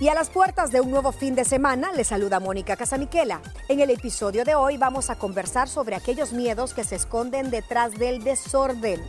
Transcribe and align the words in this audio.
Y 0.00 0.08
a 0.08 0.14
las 0.14 0.28
puertas 0.28 0.72
de 0.72 0.80
un 0.80 0.90
nuevo 0.90 1.12
fin 1.12 1.36
de 1.36 1.44
semana, 1.44 1.92
le 1.92 2.02
saluda 2.02 2.40
Mónica 2.40 2.76
Casamiquela. 2.76 3.40
En 3.68 3.78
el 3.78 3.90
episodio 3.90 4.44
de 4.44 4.56
hoy 4.56 4.76
vamos 4.76 5.08
a 5.08 5.14
conversar 5.14 5.68
sobre 5.68 5.94
aquellos 5.94 6.32
miedos 6.32 6.74
que 6.74 6.82
se 6.82 6.96
esconden 6.96 7.50
detrás 7.50 7.96
del 7.96 8.24
desorden. 8.24 9.00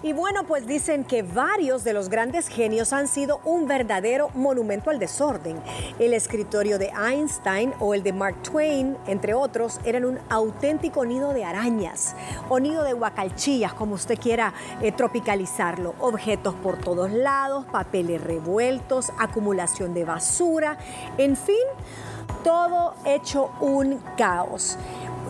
Y 0.00 0.12
bueno, 0.12 0.44
pues 0.44 0.64
dicen 0.64 1.02
que 1.02 1.22
varios 1.22 1.82
de 1.82 1.92
los 1.92 2.08
grandes 2.08 2.46
genios 2.46 2.92
han 2.92 3.08
sido 3.08 3.40
un 3.44 3.66
verdadero 3.66 4.30
monumento 4.32 4.90
al 4.90 5.00
desorden. 5.00 5.60
El 5.98 6.14
escritorio 6.14 6.78
de 6.78 6.92
Einstein 6.96 7.74
o 7.80 7.94
el 7.94 8.04
de 8.04 8.12
Mark 8.12 8.40
Twain, 8.44 8.96
entre 9.08 9.34
otros, 9.34 9.80
eran 9.84 10.04
un 10.04 10.20
auténtico 10.28 11.04
nido 11.04 11.32
de 11.34 11.44
arañas 11.44 12.14
o 12.48 12.60
nido 12.60 12.84
de 12.84 12.92
guacalchillas, 12.92 13.74
como 13.74 13.96
usted 13.96 14.16
quiera 14.20 14.54
eh, 14.82 14.92
tropicalizarlo. 14.92 15.96
Objetos 15.98 16.54
por 16.54 16.78
todos 16.78 17.10
lados, 17.10 17.66
papeles 17.66 18.22
revueltos, 18.22 19.10
acumulación 19.18 19.94
de 19.94 20.04
basura, 20.04 20.78
en 21.18 21.36
fin, 21.36 21.56
todo 22.44 22.94
hecho 23.04 23.50
un 23.60 23.98
caos. 24.16 24.78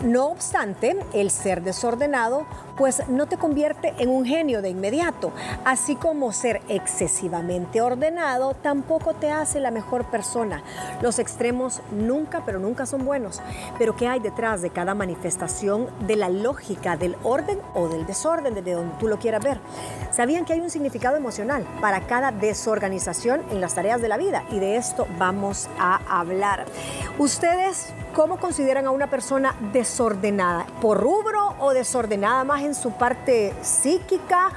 No 0.03 0.27
obstante, 0.27 0.97
el 1.11 1.29
ser 1.29 1.61
desordenado 1.61 2.45
pues 2.79 3.09
no 3.09 3.27
te 3.27 3.35
convierte 3.35 3.93
en 3.97 4.07
un 4.07 4.23
genio 4.23 4.61
de 4.61 4.69
inmediato, 4.69 5.33
así 5.65 5.97
como 5.97 6.31
ser 6.31 6.61
excesivamente 6.69 7.81
ordenado 7.81 8.53
tampoco 8.53 9.13
te 9.13 9.29
hace 9.29 9.59
la 9.59 9.69
mejor 9.69 10.05
persona. 10.05 10.63
Los 11.01 11.19
extremos 11.19 11.81
nunca, 11.91 12.41
pero 12.45 12.57
nunca 12.57 12.85
son 12.85 13.03
buenos. 13.03 13.41
Pero 13.77 13.97
¿qué 13.97 14.07
hay 14.07 14.21
detrás 14.21 14.61
de 14.61 14.69
cada 14.69 14.95
manifestación 14.95 15.87
de 16.07 16.15
la 16.15 16.29
lógica 16.29 16.95
del 16.95 17.17
orden 17.23 17.59
o 17.73 17.89
del 17.89 18.05
desorden, 18.05 18.55
desde 18.55 18.71
donde 18.71 18.95
tú 18.97 19.09
lo 19.09 19.19
quieras 19.19 19.43
ver? 19.43 19.59
¿Sabían 20.11 20.45
que 20.45 20.53
hay 20.53 20.61
un 20.61 20.69
significado 20.69 21.17
emocional 21.17 21.67
para 21.81 22.07
cada 22.07 22.31
desorganización 22.31 23.41
en 23.51 23.59
las 23.59 23.75
tareas 23.75 24.01
de 24.01 24.07
la 24.07 24.15
vida? 24.15 24.45
Y 24.51 24.59
de 24.59 24.77
esto 24.77 25.05
vamos 25.17 25.69
a 25.77 25.99
hablar. 26.07 26.65
¿Ustedes 27.17 27.93
cómo 28.13 28.39
consideran 28.39 28.87
a 28.87 28.91
una 28.91 29.09
persona 29.09 29.53
desordenada? 29.73 30.65
¿Por 30.81 31.01
rubro 31.01 31.55
o 31.59 31.73
desordenada 31.73 32.45
más 32.45 32.68
su 32.75 32.91
parte 32.91 33.53
psíquica 33.61 34.51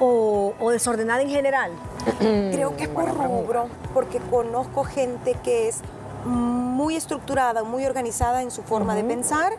o, 0.00 0.54
desordenada 0.70 1.22
en 1.22 1.30
general? 1.30 1.72
Creo 2.18 2.76
que 2.76 2.84
es 2.84 2.88
por 2.88 3.08
rubro, 3.08 3.68
porque 3.94 4.18
conozco 4.18 4.84
gente 4.84 5.34
que 5.42 5.68
es 5.68 5.80
muy 6.24 6.96
estructurada, 6.96 7.64
muy 7.64 7.84
organizada 7.84 8.42
en 8.42 8.50
su 8.50 8.62
forma 8.62 8.94
de 8.94 9.02
pensar, 9.02 9.54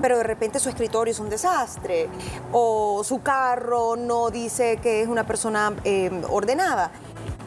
pero 0.00 0.16
de 0.16 0.22
repente 0.22 0.58
su 0.58 0.68
escritorio 0.68 1.12
es 1.12 1.20
un 1.20 1.28
desastre, 1.28 2.08
o 2.52 3.02
su 3.04 3.22
carro 3.22 3.96
no 3.96 4.30
dice 4.30 4.78
que 4.78 5.02
es 5.02 5.08
una 5.08 5.26
persona 5.26 5.74
eh, 5.84 6.10
ordenada. 6.30 6.90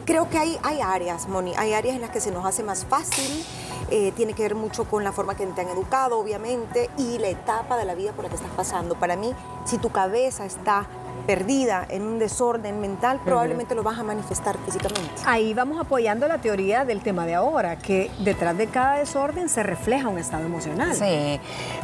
Creo 0.04 0.28
que 0.28 0.38
hay, 0.38 0.58
hay 0.62 0.80
áreas, 0.80 1.28
Moni, 1.28 1.52
hay 1.56 1.72
áreas 1.72 1.96
en 1.96 2.00
las 2.00 2.10
que 2.10 2.20
se 2.20 2.30
nos 2.30 2.46
hace 2.46 2.62
más 2.62 2.84
fácil 2.84 3.44
eh, 3.90 4.12
tiene 4.12 4.34
que 4.34 4.42
ver 4.42 4.54
mucho 4.54 4.84
con 4.84 5.04
la 5.04 5.12
forma 5.12 5.36
que 5.36 5.46
te 5.46 5.60
han 5.60 5.68
educado, 5.68 6.18
obviamente, 6.18 6.90
y 6.96 7.18
la 7.18 7.28
etapa 7.28 7.76
de 7.76 7.84
la 7.84 7.94
vida 7.94 8.12
por 8.12 8.24
la 8.24 8.30
que 8.30 8.36
estás 8.36 8.52
pasando. 8.52 8.94
Para 8.94 9.16
mí, 9.16 9.32
si 9.64 9.78
tu 9.78 9.90
cabeza 9.90 10.44
está 10.44 10.86
perdida 11.30 11.86
en 11.88 12.02
un 12.02 12.18
desorden 12.18 12.80
mental, 12.80 13.20
probablemente 13.24 13.76
lo 13.76 13.84
vas 13.84 13.96
a 14.00 14.02
manifestar 14.02 14.58
físicamente. 14.64 15.12
Ahí 15.24 15.54
vamos 15.54 15.78
apoyando 15.80 16.26
la 16.26 16.38
teoría 16.38 16.84
del 16.84 17.02
tema 17.02 17.24
de 17.24 17.36
ahora, 17.36 17.76
que 17.76 18.10
detrás 18.18 18.58
de 18.58 18.66
cada 18.66 18.96
desorden 18.96 19.48
se 19.48 19.62
refleja 19.62 20.08
un 20.08 20.18
estado 20.18 20.44
emocional. 20.44 20.92
Sí, 20.92 21.38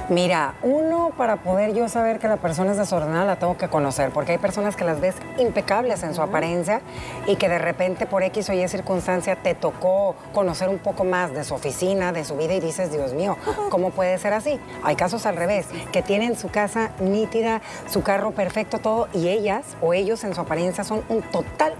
mira, 0.08 0.54
uno 0.64 1.12
para 1.16 1.36
poder 1.36 1.74
yo 1.74 1.88
saber 1.88 2.18
que 2.18 2.26
la 2.26 2.38
persona 2.38 2.72
es 2.72 2.78
desordenada 2.78 3.24
la 3.24 3.36
tengo 3.36 3.56
que 3.56 3.68
conocer, 3.68 4.10
porque 4.10 4.32
hay 4.32 4.38
personas 4.38 4.74
que 4.74 4.82
las 4.82 5.00
ves 5.00 5.14
impecables 5.38 6.02
en 6.02 6.12
su 6.12 6.22
apariencia 6.22 6.80
y 7.28 7.36
que 7.36 7.48
de 7.48 7.60
repente 7.60 8.06
por 8.06 8.24
X 8.24 8.50
o 8.50 8.52
Y 8.52 8.66
circunstancia 8.66 9.36
te 9.36 9.54
tocó 9.54 10.16
conocer 10.34 10.68
un 10.68 10.78
poco 10.78 11.04
más 11.04 11.32
de 11.32 11.44
su 11.44 11.54
oficina, 11.54 12.10
de 12.10 12.24
su 12.24 12.36
vida 12.36 12.54
y 12.54 12.58
dices, 12.58 12.90
Dios 12.90 13.12
mío, 13.12 13.36
¿cómo 13.70 13.90
puede 13.90 14.18
ser 14.18 14.32
así? 14.32 14.58
Hay 14.82 14.96
casos 14.96 15.24
al 15.24 15.36
revés, 15.36 15.66
que 15.92 16.02
tienen 16.02 16.36
su 16.36 16.48
casa 16.48 16.90
nítida, 16.98 17.60
su 17.88 18.02
carro 18.02 18.32
perfecto, 18.32 18.80
todo, 18.80 19.06
y 19.12 19.35
ellas 19.36 19.76
o 19.80 19.94
ellos 19.94 20.24
en 20.24 20.34
su 20.34 20.40
apariencia 20.40 20.84
son 20.84 21.02
un 21.08 21.22
total 21.22 21.74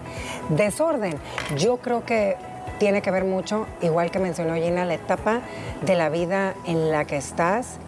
desorden. 0.48 1.18
Yo 1.56 1.78
creo 1.78 2.04
que 2.04 2.36
tiene 2.78 3.02
que 3.02 3.10
ver 3.10 3.24
mucho, 3.24 3.66
igual 3.80 4.10
que 4.10 4.18
mencionó 4.18 4.54
Gina, 4.54 4.84
la 4.84 4.94
etapa 4.94 5.40
de 5.82 5.94
la 5.96 6.08
vida 6.08 6.54
en 6.66 6.90
la 6.90 7.04
que 7.06 7.16
estás. 7.16 7.78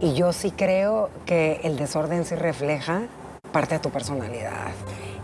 Y 0.00 0.14
yo 0.14 0.32
sí 0.32 0.50
creo 0.50 1.10
que 1.26 1.60
el 1.62 1.76
desorden 1.76 2.24
sí 2.24 2.34
refleja 2.34 3.02
parte 3.52 3.76
de 3.76 3.80
tu 3.80 3.90
personalidad. 3.90 4.72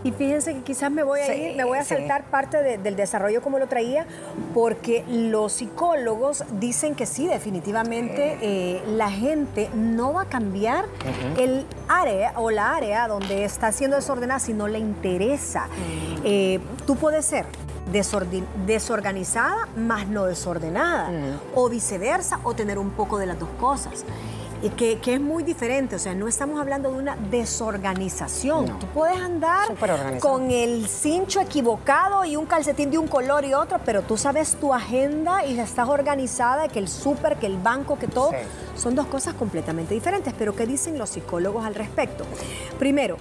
Y 0.03 0.11
fíjense 0.11 0.53
que 0.53 0.61
quizás 0.61 0.91
me 0.91 1.03
voy 1.03 1.19
a 1.19 1.35
ir, 1.35 1.57
me 1.57 1.63
voy 1.63 1.77
a 1.77 1.83
saltar 1.83 2.23
parte 2.25 2.77
del 2.77 2.95
desarrollo 2.95 3.41
como 3.41 3.59
lo 3.59 3.67
traía, 3.67 4.05
porque 4.53 5.03
los 5.09 5.53
psicólogos 5.53 6.43
dicen 6.59 6.95
que 6.95 7.05
sí, 7.05 7.27
definitivamente 7.27 8.37
eh, 8.41 8.81
la 8.87 9.11
gente 9.11 9.69
no 9.73 10.13
va 10.13 10.23
a 10.23 10.25
cambiar 10.25 10.85
el 11.37 11.65
área 11.87 12.33
o 12.35 12.49
la 12.49 12.75
área 12.75 13.07
donde 13.07 13.43
está 13.43 13.71
siendo 13.71 13.97
desordenada 13.97 14.39
si 14.39 14.53
no 14.53 14.67
le 14.67 14.79
interesa. 14.79 15.67
Mm. 15.67 16.21
Eh, 16.23 16.59
tú 16.85 16.95
puedes 16.95 17.25
ser 17.25 17.45
desorganizada 18.65 19.67
más 19.75 20.07
no 20.07 20.25
desordenada, 20.25 21.09
mm. 21.09 21.39
o 21.55 21.69
viceversa, 21.69 22.39
o 22.43 22.53
tener 22.53 22.77
un 22.77 22.91
poco 22.91 23.17
de 23.17 23.25
las 23.25 23.39
dos 23.39 23.49
cosas 23.59 24.05
que, 24.67 24.99
que, 24.99 25.13
es 25.13 25.21
muy 25.21 25.43
diferente, 25.43 25.95
o 25.95 25.99
sea, 25.99 26.13
no 26.13 26.27
estamos 26.27 26.59
hablando 26.59 26.91
de 26.91 26.97
una 26.97 27.15
desorganización. 27.15 28.77
Tú 28.77 28.87
puedes 28.87 29.17
andar 29.17 29.69
con 30.19 30.51
el 30.51 30.87
cincho 30.87 31.39
equivocado 31.39 32.25
y 32.25 32.35
un 32.35 32.45
calcetín 32.45 32.91
de 32.91 32.97
un 32.97 33.07
color 33.07 33.45
y 33.45 33.53
otro, 33.53 33.79
pero 33.85 34.01
tú 34.01 34.17
sabes 34.17 34.55
tu 34.55 34.73
agenda 34.73 35.45
y 35.45 35.57
estás 35.57 35.87
organizada, 35.87 36.67
que 36.67 36.79
el 36.79 36.89
súper, 36.89 37.37
que 37.37 37.45
el 37.45 37.57
banco, 37.57 37.97
que 37.97 38.07
todo, 38.07 38.31
son 38.75 38.95
dos 38.95 39.07
cosas 39.07 39.33
completamente 39.35 39.93
diferentes. 39.93 40.33
Pero 40.37 40.53
¿qué 40.53 40.65
dicen 40.65 40.97
los 40.97 41.11
psicólogos 41.11 41.65
al 41.65 41.75
respecto? 41.75 42.25
Primero, 42.77 43.15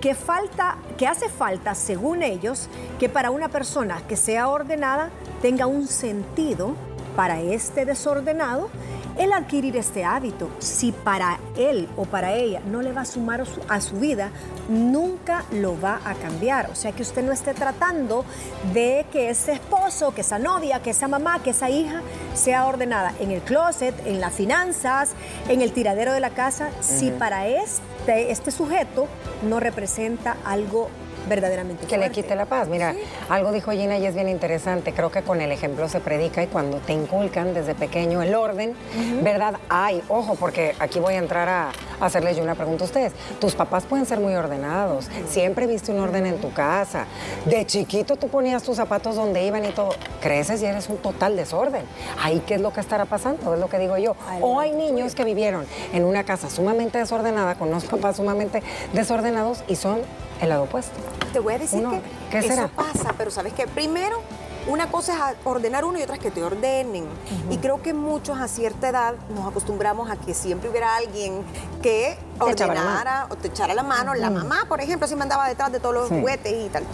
que 0.00 0.16
falta, 0.16 0.78
que 0.98 1.06
hace 1.06 1.28
falta, 1.28 1.76
según 1.76 2.24
ellos, 2.24 2.68
que 2.98 3.08
para 3.08 3.30
una 3.30 3.48
persona 3.48 4.02
que 4.08 4.16
sea 4.16 4.48
ordenada 4.48 5.10
tenga 5.40 5.66
un 5.66 5.86
sentido 5.86 6.74
para 7.14 7.40
este 7.40 7.84
desordenado 7.84 8.68
el 9.18 9.32
adquirir 9.32 9.76
este 9.76 10.04
hábito, 10.04 10.50
si 10.58 10.92
para 10.92 11.38
él 11.56 11.88
o 11.96 12.04
para 12.04 12.34
ella 12.34 12.60
no 12.66 12.82
le 12.82 12.92
va 12.92 13.02
a 13.02 13.04
sumar 13.04 13.44
a 13.68 13.80
su 13.80 13.96
vida, 13.96 14.30
nunca 14.68 15.44
lo 15.52 15.80
va 15.80 16.00
a 16.04 16.14
cambiar. 16.14 16.70
O 16.70 16.74
sea, 16.74 16.92
que 16.92 17.02
usted 17.02 17.22
no 17.22 17.32
esté 17.32 17.54
tratando 17.54 18.24
de 18.72 19.06
que 19.12 19.30
ese 19.30 19.52
esposo, 19.52 20.14
que 20.14 20.22
esa 20.22 20.38
novia, 20.38 20.80
que 20.82 20.90
esa 20.90 21.08
mamá, 21.08 21.42
que 21.42 21.50
esa 21.50 21.70
hija 21.70 22.02
sea 22.34 22.66
ordenada 22.66 23.14
en 23.20 23.30
el 23.30 23.40
closet, 23.42 23.94
en 24.06 24.20
las 24.20 24.32
finanzas, 24.32 25.10
en 25.48 25.62
el 25.62 25.72
tiradero 25.72 26.12
de 26.12 26.20
la 26.20 26.30
casa, 26.30 26.70
si 26.80 27.10
para 27.10 27.46
este, 27.48 28.30
este 28.30 28.50
sujeto 28.50 29.06
no 29.48 29.60
representa 29.60 30.36
algo 30.44 30.88
verdaderamente 31.28 31.86
Que 31.86 31.98
le 31.98 32.10
quite 32.10 32.34
la 32.34 32.46
paz. 32.46 32.68
Mira, 32.68 32.94
algo 33.28 33.52
dijo 33.52 33.70
Gina 33.72 33.98
y 33.98 34.06
es 34.06 34.14
bien 34.14 34.28
interesante. 34.28 34.92
Creo 34.92 35.10
que 35.10 35.22
con 35.22 35.40
el 35.40 35.52
ejemplo 35.52 35.88
se 35.88 36.00
predica 36.00 36.42
y 36.42 36.46
cuando 36.46 36.78
te 36.78 36.92
inculcan 36.92 37.54
desde 37.54 37.74
pequeño 37.74 38.22
el 38.22 38.34
orden, 38.34 38.74
¿verdad? 39.22 39.54
Ay, 39.68 40.02
ojo, 40.08 40.34
porque 40.36 40.74
aquí 40.78 41.00
voy 41.00 41.14
a 41.14 41.18
entrar 41.18 41.48
a, 41.48 41.72
hacerles 42.00 42.36
yo 42.36 42.42
una 42.42 42.54
pregunta 42.54 42.84
a 42.84 42.86
ustedes. 42.86 43.12
Tus 43.40 43.54
papás 43.54 43.84
pueden 43.84 44.06
ser 44.06 44.20
muy 44.20 44.34
ordenados. 44.34 45.08
Siempre 45.28 45.66
viste 45.66 45.92
un 45.92 46.00
orden 46.00 46.26
en 46.26 46.40
tu 46.40 46.52
casa. 46.52 47.06
De 47.44 47.64
chiquito 47.66 48.16
tú 48.16 48.28
ponías 48.28 48.62
tus 48.62 48.76
zapatos 48.76 49.16
donde 49.16 49.44
iban 49.44 49.64
y 49.64 49.70
todo. 49.70 49.90
Creces 50.20 50.62
y 50.62 50.66
eres 50.66 50.88
un 50.88 50.98
total 50.98 51.36
desorden. 51.36 51.82
Ahí, 52.22 52.42
¿qué 52.46 52.54
es 52.54 52.60
lo 52.60 52.72
que 52.72 52.80
estará 52.80 53.04
pasando? 53.04 53.54
Es 53.54 53.60
lo 53.60 53.68
que 53.68 53.78
digo 53.78 53.96
yo. 53.98 54.16
O 54.40 54.60
hay 54.60 54.72
niños 54.72 55.14
que 55.14 55.24
vivieron 55.24 55.66
en 55.92 56.04
una 56.04 56.24
casa 56.24 56.50
sumamente 56.50 56.98
desordenada, 56.98 57.54
con 57.54 57.68
unos 57.68 57.84
papás 57.84 58.16
sumamente 58.16 58.62
desordenados 58.92 59.62
y 59.68 59.76
son 59.76 60.00
el 60.42 60.48
lado 60.50 60.64
opuesto. 60.64 60.92
Te 61.32 61.38
voy 61.38 61.54
a 61.54 61.58
decir 61.58 61.86
que 62.30 62.38
eso 62.38 62.68
pasa, 62.68 63.14
pero 63.16 63.30
sabes 63.30 63.52
que 63.52 63.66
primero 63.66 64.20
una 64.66 64.88
cosa 64.90 65.32
es 65.32 65.36
ordenar 65.44 65.84
uno 65.84 65.98
y 65.98 66.02
otra 66.02 66.16
es 66.16 66.20
que 66.20 66.30
te 66.30 66.42
ordenen. 66.42 67.06
Y 67.50 67.58
creo 67.58 67.82
que 67.82 67.94
muchos 67.94 68.38
a 68.38 68.48
cierta 68.48 68.88
edad 68.88 69.14
nos 69.34 69.48
acostumbramos 69.48 70.10
a 70.10 70.16
que 70.16 70.34
siempre 70.34 70.68
hubiera 70.68 70.96
alguien 70.96 71.42
que 71.82 72.16
ordenara 72.38 73.26
o 73.30 73.36
te 73.36 73.48
echara 73.48 73.74
la 73.74 73.82
mano. 73.82 74.14
La 74.14 74.30
mamá, 74.30 74.66
por 74.68 74.80
ejemplo, 74.80 75.08
me 75.16 75.22
andaba 75.22 75.48
detrás 75.48 75.72
de 75.72 75.80
todos 75.80 75.94
los 75.94 76.08
juguetes 76.08 76.52
y 76.52 76.68
tal. 76.68 76.84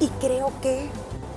Y 0.00 0.08
creo 0.20 0.52
que 0.62 0.88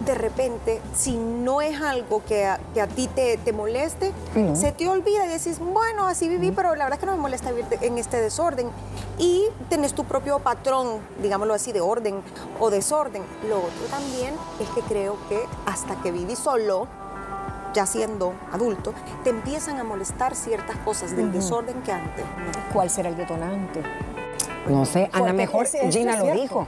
de 0.06 0.16
repente, 0.16 0.82
si 0.94 1.16
no 1.18 1.62
es 1.62 1.82
algo 1.82 2.24
que 2.26 2.46
a, 2.46 2.60
ti 2.96 3.08
te, 3.08 3.54
moleste, 3.54 4.12
se 4.54 4.72
te 4.72 4.88
olvida 4.88 5.26
y 5.26 5.30
decís, 5.30 5.60
bueno, 5.60 6.08
así 6.08 6.28
viví, 6.28 6.52
pero 6.52 6.76
la 6.76 6.86
verdad 6.86 6.94
es 6.94 7.00
que 7.00 7.06
no 7.06 7.14
me 7.14 7.22
molesta 7.22 7.52
vivir 7.52 7.66
en 7.82 7.98
este 7.98 8.22
desorden. 8.22 8.70
Y 9.18 9.46
tenés 9.70 9.94
tu 9.94 10.04
propio 10.06 10.40
patrón, 10.40 11.00
digámoslo 11.22 11.54
así, 11.54 11.72
de 11.72 11.82
orden 11.82 12.22
o 12.60 12.70
desorden. 12.70 13.24
Lo 13.48 13.58
otro 13.58 13.86
también 13.90 14.34
es 14.60 14.70
que 14.70 14.82
creo 14.82 15.18
que 15.30 15.44
hasta 15.66 15.96
que 16.02 16.12
viví 16.12 16.36
solo, 16.36 16.88
ya 17.74 17.86
siendo 17.86 18.34
adulto, 18.52 18.94
te 19.24 19.30
empiezan 19.30 19.80
a 19.80 19.84
molestar 19.84 20.36
ciertas 20.36 20.78
cosas 20.78 21.16
del 21.16 21.32
desorden 21.32 21.82
que 21.84 21.92
antes. 21.92 22.26
¿Cuál 22.74 22.90
será 22.90 23.10
el 23.10 23.18
detonante? 23.18 23.82
No 24.68 24.86
sé, 24.86 25.10
a 25.12 25.20
lo 25.20 25.34
mejor 25.34 25.68
Gina 25.68 26.18
lo 26.18 26.34
dijo 26.34 26.68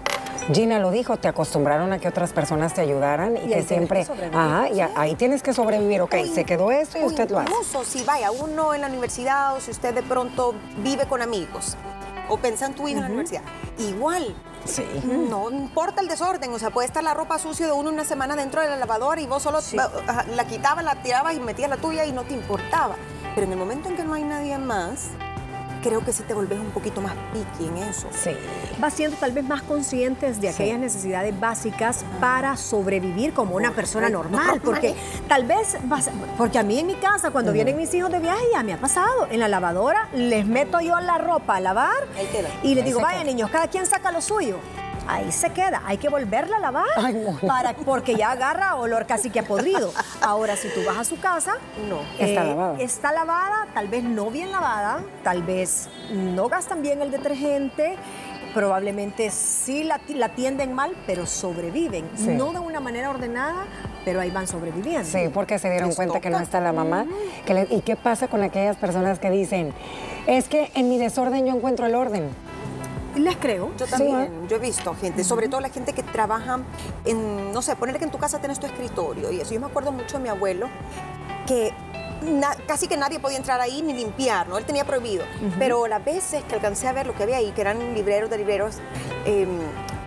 Gina 0.54 0.80
lo 0.80 0.92
dijo, 0.92 1.18
te 1.18 1.28
acostumbraron 1.28 1.92
a 1.92 2.00
que 2.00 2.08
otras 2.08 2.32
personas 2.32 2.74
te 2.74 2.82
ayudaran 2.82 3.36
y, 3.38 3.48
que 3.48 3.64
siempre... 3.64 4.06
ajá, 4.34 4.70
y 4.70 4.80
ahí 4.80 5.16
tienes 5.16 5.42
que 5.42 5.54
sobrevivir, 5.54 6.02
ok, 6.02 6.16
se 6.34 6.44
quedó 6.44 6.72
esto 6.72 7.00
y 7.00 7.04
usted 7.04 7.30
lo 7.32 7.40
hace. 7.40 7.50
Incluso 7.50 7.84
si 7.84 8.04
vaya 8.04 8.32
uno 8.32 8.74
en 8.74 8.82
la 8.82 8.88
universidad 8.88 9.56
o 9.56 9.60
si 9.60 9.72
usted 9.72 9.94
de 9.94 10.04
pronto 10.04 10.54
vive 10.84 11.06
con 11.08 11.22
amigos 11.22 11.76
o 12.30 12.38
piensa 12.38 12.68
en 12.68 12.74
tu 12.74 12.88
hijo 12.88 12.98
en 12.98 13.04
la 13.04 13.08
universidad, 13.08 13.42
igual 13.80 14.36
Sí. 14.66 14.84
No 15.06 15.52
importa 15.52 16.02
el 16.02 16.08
desorden, 16.08 16.52
o 16.52 16.58
sea, 16.58 16.72
puede 16.72 16.88
estar 16.88 17.04
la 17.04 17.14
ropa 17.14 17.38
sucia 17.38 17.68
de 17.68 17.72
uno 17.72 17.92
una 17.92 18.04
semana 18.04 18.36
dentro 18.36 18.62
de 18.62 18.68
la 18.68 18.78
lavadora 18.78 19.22
y 19.22 19.28
vos 19.28 19.44
solo 19.44 19.60
la 20.36 20.46
quitabas, 20.46 20.84
la 20.84 20.96
tirabas 21.04 21.36
y 21.36 21.40
metías 21.40 21.70
la 21.70 21.78
tuya 21.78 22.04
y 22.06 22.12
no 22.12 22.24
te 22.24 22.34
importaba. 22.34 22.96
Pero 23.36 23.46
en 23.46 23.54
el 23.54 23.60
momento 23.60 23.90
en 23.90 23.96
que 23.96 24.04
no 24.04 24.16
hay 24.16 24.24
nadie 24.24 24.58
más, 24.58 25.10
creo 25.86 26.04
que 26.04 26.12
sí 26.12 26.24
te 26.24 26.34
volvés 26.34 26.60
un 26.60 26.72
poquito 26.72 27.00
más 27.00 27.14
piqui 27.32 27.68
en 27.68 27.78
eso. 27.78 28.08
Sí. 28.12 28.32
Vas 28.80 28.96
siendo 28.96 29.18
tal 29.18 29.32
vez 29.34 29.44
más 29.44 29.62
conscientes 29.62 30.42
de 30.42 30.50
aquellas 30.50 30.80
necesidades 30.80 31.40
básicas 31.40 32.04
para 32.20 32.58
sobrevivir 32.58 33.34
como 33.34 33.56
una 33.56 33.70
persona 33.72 34.10
normal. 34.10 34.62
Porque 34.66 34.96
tal 35.28 35.46
vez, 35.46 35.78
vas, 35.84 36.10
porque 36.40 36.58
a 36.58 36.64
mí 36.64 36.80
en 36.80 36.88
mi 36.88 36.96
casa, 36.96 37.30
cuando 37.30 37.54
vienen 37.54 37.78
mis 37.78 37.94
hijos 37.94 38.12
de 38.12 38.20
viaje, 38.20 38.42
ya 38.52 38.64
me 38.64 38.74
ha 38.74 38.78
pasado. 38.78 39.28
En 39.30 39.40
la 39.40 39.48
lavadora 39.48 40.10
les 40.16 40.48
meto 40.48 40.82
yo 40.82 41.00
la 41.00 41.20
ropa 41.20 41.58
a 41.58 41.60
lavar 41.60 42.08
y 42.64 42.74
les 42.74 42.84
digo, 42.84 43.00
vaya 43.00 43.24
niños, 43.24 43.52
cada 43.52 43.68
quien 43.68 43.86
saca 43.86 44.12
lo 44.12 44.22
suyo 44.22 44.58
ahí 45.08 45.32
se 45.32 45.50
queda. 45.52 45.82
Hay 45.86 45.98
que 45.98 46.10
volverla 46.10 46.58
a 46.58 46.60
lavar 46.60 46.86
para, 47.48 47.74
porque 47.74 48.16
ya 48.16 48.32
agarra 48.32 48.76
olor 48.76 49.06
casi 49.06 49.30
que 49.30 49.40
a 49.40 49.44
podrido. 49.44 49.92
Ahora, 50.22 50.56
si 50.56 50.70
tú 50.70 50.82
vas 50.86 50.98
a 50.98 51.04
su 51.04 51.20
casa, 51.20 51.58
no. 51.90 52.00
Está 52.20 52.44
eh, 52.44 52.48
lavada. 52.48 52.80
Está 52.80 53.12
lavada, 53.12 53.68
tal 53.74 53.88
vez 53.88 54.04
no 54.04 54.30
bien 54.30 54.52
lavada, 54.52 55.00
tal 55.24 55.44
vez 55.44 55.90
no 56.12 56.48
gastan 56.50 56.82
bien 56.82 57.02
el 57.02 57.12
detergente 57.12 57.98
probablemente 58.56 59.32
sí 59.32 59.84
la, 59.84 60.00
la, 60.08 60.30
tienden 60.30 60.72
mal, 60.72 60.96
pero 61.06 61.26
sobreviven. 61.26 62.06
No 62.38 62.54
de 62.54 62.60
una 62.60 62.80
manera 62.80 63.10
ordenada, 63.10 63.66
pero 64.06 64.22
ahí 64.22 64.32
van 64.32 64.48
sobreviviendo. 64.48 65.04
Sí, 65.04 65.30
porque 65.32 65.60
se 65.60 65.70
dieron 65.70 65.94
cuenta 65.94 66.22
que 66.22 66.30
no 66.30 66.40
está 66.40 66.62
la 66.62 66.72
mamá. 66.72 67.06
¿Y 67.70 67.82
qué 67.82 67.98
pasa 67.98 68.30
con 68.30 68.42
aquellas 68.44 68.78
personas 68.78 69.20
que 69.20 69.30
dicen, 69.30 69.74
es 70.26 70.48
que 70.48 70.72
en 70.74 70.88
mi 70.88 70.98
desorden 70.98 71.46
yo 71.46 71.54
encuentro 71.54 71.86
el 71.86 71.96
orden? 71.96 72.30
Les 73.16 73.38
creo. 73.38 73.72
Yo 73.78 73.86
también, 73.88 74.48
yo 74.48 74.58
he 74.58 74.60
visto 74.60 74.96
gente, 74.96 75.24
sobre 75.24 75.48
todo 75.48 75.62
la 75.62 75.70
gente 75.70 75.94
que 75.94 76.04
trabaja 76.04 76.60
en, 77.06 77.52
no 77.54 77.62
sé, 77.62 77.76
ponerle 77.76 78.00
que 78.00 78.06
en 78.06 78.12
tu 78.12 78.18
casa 78.18 78.40
tienes 78.40 78.60
tu 78.60 78.66
escritorio 78.66 79.32
y 79.32 79.40
eso. 79.40 79.54
Yo 79.54 79.60
me 79.60 79.68
acuerdo 79.68 79.92
mucho 79.92 80.18
de 80.18 80.24
mi 80.24 80.30
abuelo 80.30 80.68
que 81.48 81.74
casi 82.68 82.88
que 82.88 82.98
nadie 82.98 83.20
podía 83.20 83.38
entrar 83.38 83.62
ahí 83.62 83.82
ni 83.82 83.94
limpiar, 83.94 84.48
¿no? 84.48 84.58
Él 84.58 84.66
tenía 84.66 84.84
prohibido. 84.86 85.24
Pero 85.60 85.88
las 85.88 86.04
veces 86.04 86.44
que 86.44 86.56
alcancé 86.56 86.88
a 86.88 86.94
ver 86.94 87.08
lo 87.08 87.14
que 87.14 87.24
había 87.24 87.38
ahí, 87.38 87.52
que 87.52 87.62
eran 87.62 87.94
libreros 87.94 88.30
de 88.30 88.38
libreros, 88.38 88.78
em, 89.26 89.60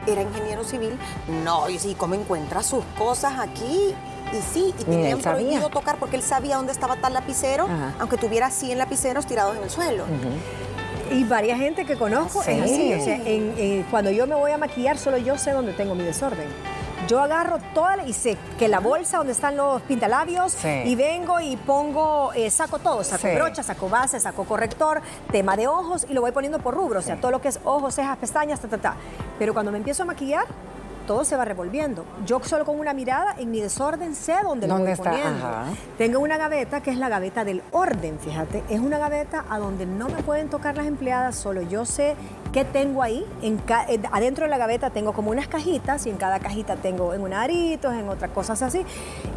era 0.06 0.22
ingeniero 0.22 0.64
civil, 0.64 0.98
no, 1.44 1.68
y 1.68 1.78
sí, 1.78 1.94
¿cómo 1.94 2.14
encuentra 2.14 2.62
sus 2.62 2.84
cosas 2.96 3.34
aquí? 3.38 3.94
Y 4.32 4.42
sí, 4.52 4.74
y 4.78 4.84
tenían 4.84 5.20
prohibido 5.20 5.68
tocar 5.70 5.96
porque 5.98 6.16
él 6.16 6.22
sabía 6.22 6.56
dónde 6.56 6.72
estaba 6.72 6.96
tal 6.96 7.14
lapicero, 7.14 7.68
aunque 7.98 8.16
tuviera 8.16 8.50
100 8.50 8.78
lapiceros 8.78 9.26
tirados 9.26 9.56
en 9.56 9.62
el 9.62 9.70
suelo. 9.70 10.04
Y 11.10 11.24
varias 11.24 11.58
gente 11.58 11.84
que 11.84 11.96
conozco 11.96 12.42
es 12.42 12.62
así. 12.62 12.94
O 12.94 13.00
sea, 13.00 13.18
cuando 13.90 14.10
yo 14.10 14.26
me 14.26 14.34
voy 14.34 14.52
a 14.52 14.58
maquillar, 14.58 14.98
solo 14.98 15.18
yo 15.18 15.38
sé 15.38 15.52
dónde 15.52 15.72
tengo 15.72 15.94
mi 15.94 16.04
desorden. 16.04 16.46
Yo 17.06 17.20
agarro 17.20 17.58
toda 17.72 18.06
y 18.06 18.12
sé 18.12 18.36
que 18.58 18.68
la 18.68 18.80
bolsa 18.80 19.16
donde 19.16 19.32
están 19.32 19.56
los 19.56 19.80
pintalabios 19.82 20.56
y 20.84 20.94
vengo 20.94 21.40
y 21.40 21.56
pongo, 21.56 22.32
eh, 22.34 22.50
saco 22.50 22.78
todo, 22.80 23.02
saco 23.02 23.28
brocha, 23.34 23.62
saco 23.62 23.88
base, 23.88 24.20
saco 24.20 24.44
corrector, 24.44 25.00
tema 25.32 25.56
de 25.56 25.68
ojos 25.68 26.06
y 26.08 26.12
lo 26.12 26.20
voy 26.20 26.32
poniendo 26.32 26.58
por 26.58 26.74
rubro, 26.74 26.98
o 26.98 27.02
sea, 27.02 27.16
todo 27.16 27.30
lo 27.30 27.40
que 27.40 27.48
es 27.48 27.60
ojos, 27.64 27.94
cejas, 27.94 28.18
pestañas, 28.18 28.60
ta, 28.60 28.68
ta, 28.68 28.76
ta. 28.76 28.96
Pero 29.38 29.54
cuando 29.54 29.72
me 29.72 29.78
empiezo 29.78 30.02
a 30.02 30.06
maquillar, 30.06 30.44
todo 31.08 31.24
se 31.24 31.36
va 31.36 31.46
revolviendo. 31.46 32.04
Yo 32.26 32.38
solo 32.44 32.66
con 32.66 32.78
una 32.78 32.92
mirada 32.92 33.34
en 33.38 33.50
mi 33.50 33.60
desorden 33.60 34.14
sé 34.14 34.34
dónde, 34.44 34.68
lo 34.68 34.78
voy 34.78 34.92
está? 34.92 35.10
poniendo. 35.10 35.48
Tengo 35.96 36.20
una 36.20 36.36
gaveta 36.36 36.82
que 36.82 36.90
es 36.90 36.98
la 36.98 37.08
gaveta 37.08 37.44
del 37.44 37.62
orden, 37.72 38.18
fíjate. 38.18 38.62
Es 38.68 38.78
una 38.78 38.98
gaveta 38.98 39.46
a 39.48 39.58
donde 39.58 39.86
no 39.86 40.08
me 40.08 40.22
pueden 40.22 40.50
tocar 40.50 40.76
las 40.76 40.86
empleadas, 40.86 41.34
solo 41.34 41.62
yo 41.62 41.86
sé 41.86 42.14
qué 42.52 42.66
tengo 42.66 43.02
ahí. 43.02 43.24
En 43.40 43.58
adentro 44.12 44.44
de 44.44 44.50
la 44.50 44.58
gaveta 44.58 44.90
tengo 44.90 45.14
como 45.14 45.30
unas 45.30 45.48
cajitas 45.48 46.06
y 46.06 46.10
en 46.10 46.18
cada 46.18 46.40
cajita 46.40 46.76
tengo 46.76 47.14
en 47.14 47.22
un 47.22 47.32
aritos, 47.32 47.94
en 47.94 48.06
otras 48.10 48.30
cosas 48.32 48.60
así. 48.60 48.84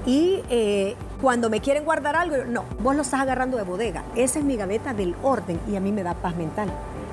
Y 0.06 0.42
eh, 0.50 0.98
cuando 1.22 1.50
me 1.50 1.62
quieren 1.62 1.86
guardar 1.86 2.18
algo, 2.18 2.36
no, 2.46 2.66
vos 2.82 2.98
lo 2.98 3.04
estás 3.04 3.22
agarrando 3.22 3.56
de 3.56 3.64
bodega. 3.64 4.04
Esa 4.18 4.40
es 4.40 4.46
mi 4.46 4.58
gaveta 4.58 4.94
del 4.94 5.16
orden 5.24 5.58
y 5.72 5.78
a 5.78 5.80
mí 5.80 5.94
me 5.94 6.04
da 6.04 6.16
paz 6.16 6.36
mental. 6.36 6.70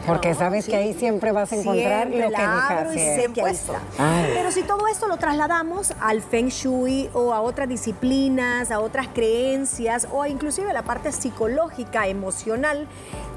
Porque 0.07 0.35
sabes 0.35 0.67
que 0.67 0.77
ahí 0.77 0.95
siempre 0.95 1.33
vas 1.33 1.53
a 1.53 1.57
encontrar 1.57 2.09
lo 2.09 2.31
que 2.31 2.43
y 2.95 4.35
Pero 4.35 4.51
si 4.51 4.63
todo 4.63 4.87
esto 4.87 5.07
lo 5.07 5.17
trasladamos 5.17 5.93
al 6.01 6.23
Feng 6.23 6.49
Shui 6.49 7.11
o 7.13 7.33
a 7.33 7.41
otras 7.41 7.69
disciplinas, 7.69 8.71
a 8.71 8.81
otras 8.81 9.09
creencias 9.09 10.09
o 10.11 10.25
inclusive 10.27 10.71
a 10.71 10.73
la 10.73 10.83
parte 10.83 11.13
psicológica, 11.13 12.09
emocional, 12.09 12.87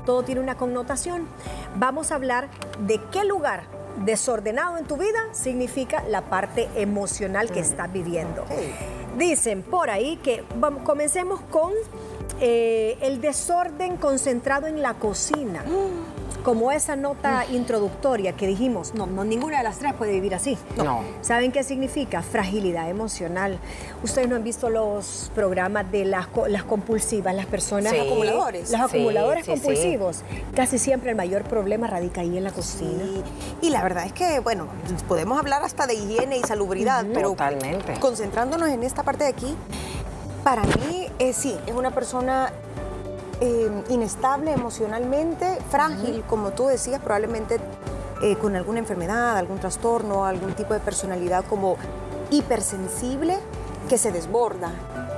todo 0.06 0.24
tiene 0.24 0.42
una 0.42 0.56
connotación. 0.56 1.28
Vamos 1.76 2.12
a 2.12 2.16
hablar 2.16 2.48
de 2.86 3.00
qué 3.12 3.24
lugar 3.24 3.64
desordenado 4.06 4.78
en 4.78 4.86
tu 4.86 4.98
vida 4.98 5.20
significa 5.34 6.04
la 6.08 6.22
parte 6.22 6.70
emocional 6.76 7.50
que 7.52 7.60
mm. 7.60 7.64
estás 7.64 7.92
viviendo. 7.92 8.46
Dicen 9.18 9.62
por 9.62 9.90
ahí 9.90 10.18
que 10.18 10.44
comencemos 10.84 11.42
con 11.42 11.74
eh, 12.40 12.98
el 13.02 13.20
desorden 13.20 13.98
concentrado 13.98 14.68
en 14.68 14.82
la 14.82 14.94
cocina. 14.94 15.64
Mm 15.64 16.11
como 16.44 16.72
esa 16.72 16.96
nota 16.96 17.46
introductoria 17.46 18.34
que 18.34 18.48
dijimos, 18.48 18.94
no, 18.94 19.06
no, 19.06 19.24
ninguna 19.24 19.58
de 19.58 19.64
las 19.64 19.78
tres 19.78 19.94
puede 19.94 20.14
vivir 20.14 20.36
así. 20.36 20.58
No. 20.78 21.02
¿Saben 21.22 21.52
qué 21.52 21.64
significa? 21.64 22.22
Fragilidad 22.22 22.90
emocional. 22.90 23.60
Ustedes 24.04 24.28
no 24.28 24.36
han 24.36 24.44
visto 24.44 24.70
los 24.70 25.32
programas 25.36 25.92
de 25.92 26.06
las, 26.06 26.28
las 26.48 26.64
compulsivas, 26.64 27.36
las 27.36 27.46
personas... 27.46 27.94
Los 27.94 28.08
acumuladores. 28.08 28.72
Los 28.72 28.82
acumuladores 28.82 29.46
compulsivos. 29.46 30.22
Casi 30.56 30.78
siempre 30.80 31.12
el 31.12 31.16
mayor 31.16 31.44
problema 31.44 31.88
radica 31.88 32.22
ahí 32.22 32.38
en 32.38 32.44
la 32.44 32.52
cocina. 32.52 33.04
Y 33.62 33.70
la 33.70 33.84
verdad 33.84 34.06
es 34.06 34.14
que, 34.14 34.40
bueno, 34.40 34.68
podemos 35.08 35.40
hablar 35.40 35.64
hasta 35.64 35.88
de 35.88 35.94
higiene 35.94 36.38
y 36.38 36.42
salubridad, 36.44 37.06
pero 37.14 37.30
Totalmente. 37.30 38.00
concentrándonos 38.00 38.70
en 38.70 38.84
esta 38.84 39.04
parte 39.04 39.26
de 39.26 39.30
aquí, 39.30 39.56
para 40.44 40.64
mí, 40.64 41.08
eh, 41.20 41.34
sí, 41.34 41.56
es 41.68 41.74
una 41.74 41.92
persona 41.92 42.52
Em, 43.44 43.82
inestable 43.90 44.52
emocionalmente, 44.52 45.58
frágil, 45.72 46.24
como 46.30 46.52
tú 46.52 46.68
decías, 46.68 47.02
probablemente 47.02 47.60
eh, 48.22 48.36
con 48.36 48.56
alguna 48.56 48.78
enfermedad, 48.78 49.36
algún 49.36 49.58
trastorno, 49.58 50.26
algún 50.26 50.54
tipo 50.54 50.76
de 50.76 50.80
personalidad 50.80 51.44
como 51.50 51.76
hipersensible 52.30 53.40
que 53.90 53.98
se 53.98 54.12
desborda. 54.12 54.72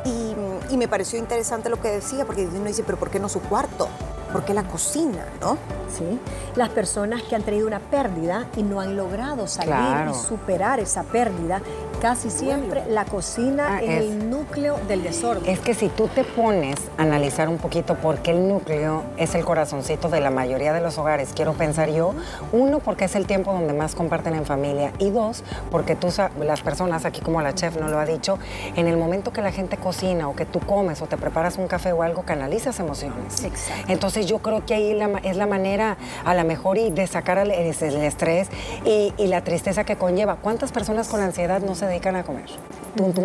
Y, 0.06 0.34
y 0.74 0.78
me 0.78 0.88
pareció 0.88 1.20
interesante 1.20 1.70
lo 1.70 1.82
que 1.82 1.90
decía, 1.90 2.24
porque 2.24 2.46
uno 2.46 2.64
dice, 2.64 2.84
pero 2.86 2.98
¿por 2.98 3.10
qué 3.10 3.20
no 3.20 3.28
su 3.28 3.42
cuarto? 3.42 3.90
porque 4.34 4.54
la 4.56 4.64
cocina, 4.64 5.26
¿no? 5.40 5.58
Sí, 5.96 6.20
las 6.56 6.70
personas 6.70 7.22
que 7.22 7.36
han 7.36 7.44
tenido 7.44 7.68
una 7.68 7.80
pérdida 7.80 8.48
y 8.58 8.64
no 8.64 8.82
han 8.82 8.98
logrado 8.98 9.48
salir 9.48 10.10
y 10.12 10.14
superar 10.16 10.80
esa 10.80 11.04
pérdida, 11.04 11.62
casi 12.04 12.30
siempre 12.30 12.84
la 12.90 13.06
cocina 13.06 13.78
ah, 13.78 13.82
es, 13.82 14.02
el 14.02 14.30
núcleo 14.30 14.78
del 14.90 15.04
desorden. 15.04 15.50
Es 15.50 15.62
que 15.62 15.74
si 15.74 15.88
tú 15.88 16.10
te 16.10 16.26
pones 16.26 16.76
a 16.98 17.04
analizar 17.04 17.48
un 17.48 17.58
poquito 17.60 17.96
por 17.96 18.18
qué 18.18 18.32
el 18.32 18.46
núcleo 18.50 19.04
es 19.16 19.36
el 19.36 19.46
corazoncito 19.46 20.10
de 20.10 20.20
la 20.20 20.30
mayoría 20.30 20.74
de 20.74 20.82
los 20.82 20.98
hogares, 20.98 21.30
quiero 21.34 21.54
pensar 21.54 21.90
yo, 21.90 22.14
uno, 22.52 22.80
porque 22.80 23.06
es 23.06 23.16
el 23.16 23.26
tiempo 23.26 23.54
donde 23.54 23.72
más 23.72 23.96
comparten 23.96 24.36
en 24.36 24.46
familia 24.46 24.92
y 25.00 25.12
dos, 25.12 25.46
porque 25.72 25.96
tú, 25.96 26.10
las 26.42 26.60
personas, 26.60 27.06
aquí 27.06 27.22
como 27.22 27.42
la 27.42 27.56
chef 27.56 27.78
no 27.78 27.88
lo 27.88 27.98
ha 27.98 28.06
dicho, 28.06 28.38
en 28.76 28.88
el 28.88 28.98
momento 28.98 29.32
que 29.32 29.42
la 29.42 29.54
gente 29.54 29.78
cocina 29.78 30.28
o 30.28 30.36
que 30.36 30.46
tú 30.46 30.60
comes 30.60 31.02
o 31.02 31.06
te 31.06 31.16
preparas 31.16 31.58
un 31.58 31.70
café 31.70 31.94
o 31.94 32.04
algo, 32.04 32.24
canalizas 32.24 32.82
emociones. 32.82 33.46
Exacto. 33.46 33.86
Entonces 33.88 34.26
yo 34.26 34.40
creo 34.40 34.66
que 34.66 34.74
ahí 34.74 35.00
es 35.24 35.38
la 35.38 35.48
manera 35.48 35.96
a 36.26 36.34
la 36.34 36.44
mejor 36.44 36.78
y 36.78 36.92
de 36.92 37.08
sacar 37.08 37.38
el, 37.38 37.50
estrés 37.52 38.50
y, 38.84 39.14
la 39.28 39.42
tristeza 39.42 39.86
que 39.86 39.96
conlleva. 39.96 40.36
¿Cuántas 40.36 40.74
personas 40.74 41.08
con 41.08 41.22
ansiedad 41.22 41.62
no 41.62 41.76
se 41.76 41.93
dedican 41.94 42.16
a 42.16 42.24
comer? 42.24 42.46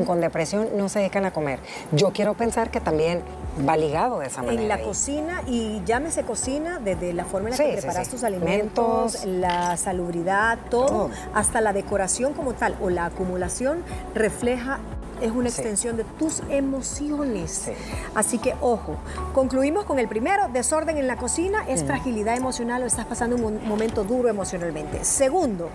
con 0.07 0.21
depresión 0.21 0.69
no 0.77 0.89
se 0.89 1.01
dedican 1.01 1.27
a 1.27 1.31
comer. 1.31 1.61
Yo 1.93 2.11
quiero 2.13 2.35
pensar 2.35 2.71
que 2.71 2.81
también 2.81 3.23
va 3.69 3.77
ligado 3.77 4.21
de 4.21 4.29
esa 4.29 4.43
manera. 4.43 4.63
En 4.63 4.69
la 4.69 4.81
cocina, 4.81 5.43
y 5.47 5.83
llámese 5.85 6.23
cocina, 6.23 6.79
desde 6.79 7.13
la 7.13 7.25
forma 7.25 7.51
en 7.51 7.57
la 7.57 7.65
que 7.65 7.73
preparas 7.75 8.09
tus 8.09 8.25
alimentos, 8.25 9.25
la 9.25 9.77
salubridad, 9.77 10.59
todo, 10.71 11.11
hasta 11.35 11.61
la 11.61 11.73
decoración 11.73 12.33
como 12.33 12.55
tal 12.55 12.77
o 12.81 12.91
la 12.91 13.07
acumulación, 13.07 13.83
refleja 14.15 14.79
es 15.21 15.33
una 15.33 15.49
extensión 15.49 15.97
de 15.97 16.05
tus 16.05 16.43
emociones. 16.49 17.71
Así 18.15 18.39
que, 18.39 18.55
ojo, 18.61 18.97
concluimos 19.35 19.85
con 19.85 19.99
el 19.99 20.09
primero, 20.09 20.49
desorden 20.49 20.97
en 20.97 21.07
la 21.07 21.17
cocina, 21.17 21.65
es 21.69 21.83
mm. 21.83 21.87
fragilidad 21.87 22.37
emocional 22.37 22.83
o 22.83 22.87
estás 22.87 23.07
pasando 23.07 23.37
un 23.37 23.67
momento 23.67 24.05
duro 24.05 24.29
emocionalmente. 24.29 25.05
Segundo, 25.05 25.71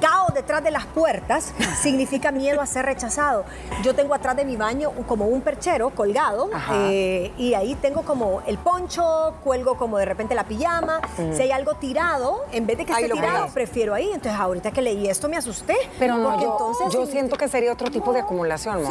caos 0.00 0.34
detrás 0.34 0.62
de 0.62 0.70
las 0.70 0.86
puertas 0.86 1.52
significa 1.82 2.32
miedo 2.32 2.60
a 2.60 2.66
ser 2.66 2.84
rechazado. 2.86 3.44
Yo 3.82 3.94
tengo 3.94 4.14
atrás 4.14 4.36
de 4.36 4.44
mi 4.44 4.56
baño 4.56 4.90
como 5.06 5.26
un 5.26 5.40
perchero 5.40 5.90
colgado 5.90 6.50
eh, 6.72 7.32
y 7.38 7.54
ahí 7.54 7.74
tengo 7.76 8.02
como 8.02 8.42
el 8.46 8.58
poncho, 8.58 9.34
cuelgo 9.44 9.76
como 9.76 9.98
de 9.98 10.04
repente 10.04 10.34
la 10.34 10.44
pijama. 10.44 11.00
Si 11.34 11.42
hay 11.42 11.50
algo 11.50 11.74
tirado, 11.74 12.44
en 12.52 12.66
vez 12.66 12.78
de 12.78 12.84
que 12.84 12.92
esté 12.92 13.08
tirado, 13.08 13.48
prefiero 13.48 13.94
ahí. 13.94 14.10
Entonces 14.12 14.38
ahorita 14.38 14.70
que 14.70 14.82
leí 14.82 15.08
esto 15.08 15.28
me 15.28 15.36
asusté. 15.36 15.76
Pero 15.98 16.16
no, 16.16 16.40
yo, 16.40 16.52
entonces, 16.52 16.92
yo 16.92 17.06
siento 17.06 17.36
que 17.36 17.48
sería 17.48 17.72
otro 17.72 17.90
tipo 17.90 18.12
de 18.12 18.20
acumulación, 18.20 18.82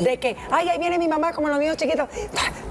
De 0.00 0.18
que, 0.18 0.36
ay, 0.50 0.68
ahí 0.68 0.78
viene 0.78 0.98
mi 0.98 1.08
mamá 1.08 1.32
como 1.32 1.48
los 1.48 1.58
niños 1.58 1.76
chiquitos. 1.76 2.08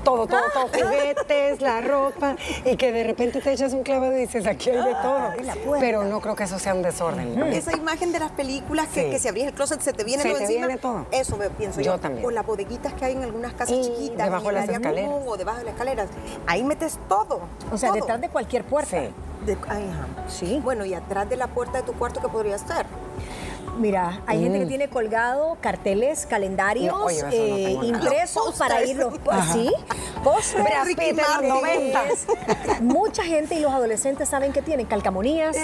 Todo, 0.04 0.28
todo, 0.28 0.42
todo, 0.54 0.68
juguetes, 0.68 1.62
la 1.62 1.82
ropa. 1.82 2.36
Y 2.66 2.76
que 2.76 2.92
de 2.92 3.04
repente 3.04 3.40
te 3.42 3.54
echas 3.54 3.74
un 3.74 3.84
clavado 3.84 4.14
y 4.14 4.22
dices, 4.22 4.46
aquí 4.46 4.70
hay 4.70 4.78
de 4.78 4.96
todo. 5.02 5.32
Pero 5.80 6.04
no 6.04 6.20
creo 6.20 6.36
que 6.36 6.44
eso 6.44 6.60
sea 6.60 6.74
un 6.74 6.82
desorden. 6.82 7.42
Esa 7.54 7.76
imagen 7.76 8.12
de 8.12 8.20
las 8.20 8.32
películas 8.32 8.88
que, 8.94 9.10
que 9.10 9.20
si 9.20 9.28
abrís 9.28 9.46
el 9.46 9.54
closet 9.54 9.82
se 9.82 9.94
te 9.94 10.04
viene 10.04 10.24
todo 10.24 10.38
encima. 10.38 10.78
todo. 10.78 11.06
Eso 11.12 11.38
me 11.38 11.50
pienso 11.50 11.80
yo. 11.82 11.94
Yo 11.94 12.00
también. 12.00 12.26
O 12.26 12.32
las 12.32 12.46
bodeguitas 12.46 12.94
que 12.94 13.06
hay 13.06 13.14
en 13.14 13.24
algunas 13.24 13.54
casas 13.54 13.80
chiquitas. 13.82 14.26
Debajo 14.26 14.48
de 14.48 14.54
las 14.54 14.70
escaleras. 14.70 15.12
o 15.26 15.38
debajo 15.38 15.58
de 15.60 15.64
las 15.66 15.74
escaleras. 15.74 16.10
Ahí 16.48 16.64
metes 16.64 17.00
todo. 17.08 17.42
O 17.72 17.78
sea, 17.78 17.92
detrás 17.92 18.20
de 18.20 18.30
cualquier 18.30 18.64
puerta. 18.64 18.90
Sí. 18.90 19.10
Sí. 20.28 20.60
Bueno, 20.64 20.86
y 20.86 20.94
atrás 20.94 21.30
de 21.30 21.36
la 21.36 21.48
puerta 21.48 21.80
de 21.80 21.84
tu 21.84 21.94
cuarto, 21.94 22.22
¿qué 22.22 22.28
podría 22.30 22.56
estar? 22.56 22.86
Mira, 23.78 24.22
hay 24.28 24.42
gente 24.42 24.60
que 24.60 24.66
mm. 24.66 24.70
tiene 24.70 24.90
colgado 24.90 25.58
carteles, 25.60 26.26
calendarios 26.26 26.96
eh, 27.32 27.78
impresos 27.84 28.56
para 28.58 28.84
irlos 28.84 29.14
así. 29.30 29.72
Postres, 30.24 30.66
los 31.16 31.44
90. 31.44 32.04
Mucha 32.82 33.24
gente 33.24 33.56
y 33.56 33.60
los 33.60 33.72
adolescentes 33.72 34.30
saben 34.30 34.54
que 34.54 34.62
tienen 34.62 34.86
calcamonías. 34.86 35.56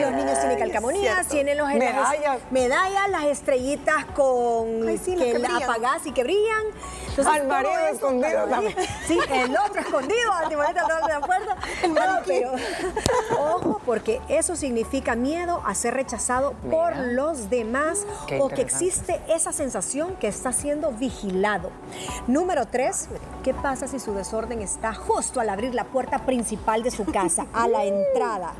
Los 0.00 0.12
niños 0.12 0.38
tienen 0.38 0.58
calcamonías, 0.58 1.26
tienen 1.28 1.58
los 1.58 1.68
medallas. 1.68 2.38
medallas, 2.50 3.08
las 3.10 3.24
estrellitas 3.24 4.04
con 4.14 4.82
que, 4.86 5.46
apagás 5.64 6.06
y 6.06 6.12
que 6.12 6.22
brillan. 6.22 6.64
Al 7.26 7.46
marido 7.46 7.86
escondido 7.92 8.46
también. 8.48 8.74
Sí, 9.06 9.18
el 9.30 9.56
otro 9.56 9.80
escondido, 9.80 10.32
al 10.32 10.48
de 10.48 10.56
la 10.56 11.20
puerta. 11.20 11.56
ojo, 13.38 13.80
porque 13.86 14.20
eso 14.28 14.56
significa 14.56 15.14
miedo 15.14 15.62
a 15.64 15.74
ser 15.74 15.94
rechazado 15.94 16.54
por 16.70 16.96
los 16.96 17.50
demás 17.54 18.06
o 18.38 18.48
que 18.48 18.62
existe 18.62 19.20
esa 19.28 19.52
sensación 19.52 20.16
que 20.16 20.28
está 20.28 20.52
siendo 20.52 20.92
vigilado. 20.92 21.70
Número 22.26 22.66
tres, 22.66 23.08
¿qué 23.42 23.54
pasa 23.54 23.86
si 23.86 23.98
su 23.98 24.14
desorden 24.14 24.60
está 24.62 24.94
justo 24.94 25.40
al 25.40 25.48
abrir 25.48 25.74
la 25.74 25.84
puerta 25.84 26.24
principal 26.26 26.82
de 26.82 26.90
su 26.90 27.04
casa, 27.04 27.46
a 27.52 27.68
la 27.68 27.84
entrada? 27.84 28.52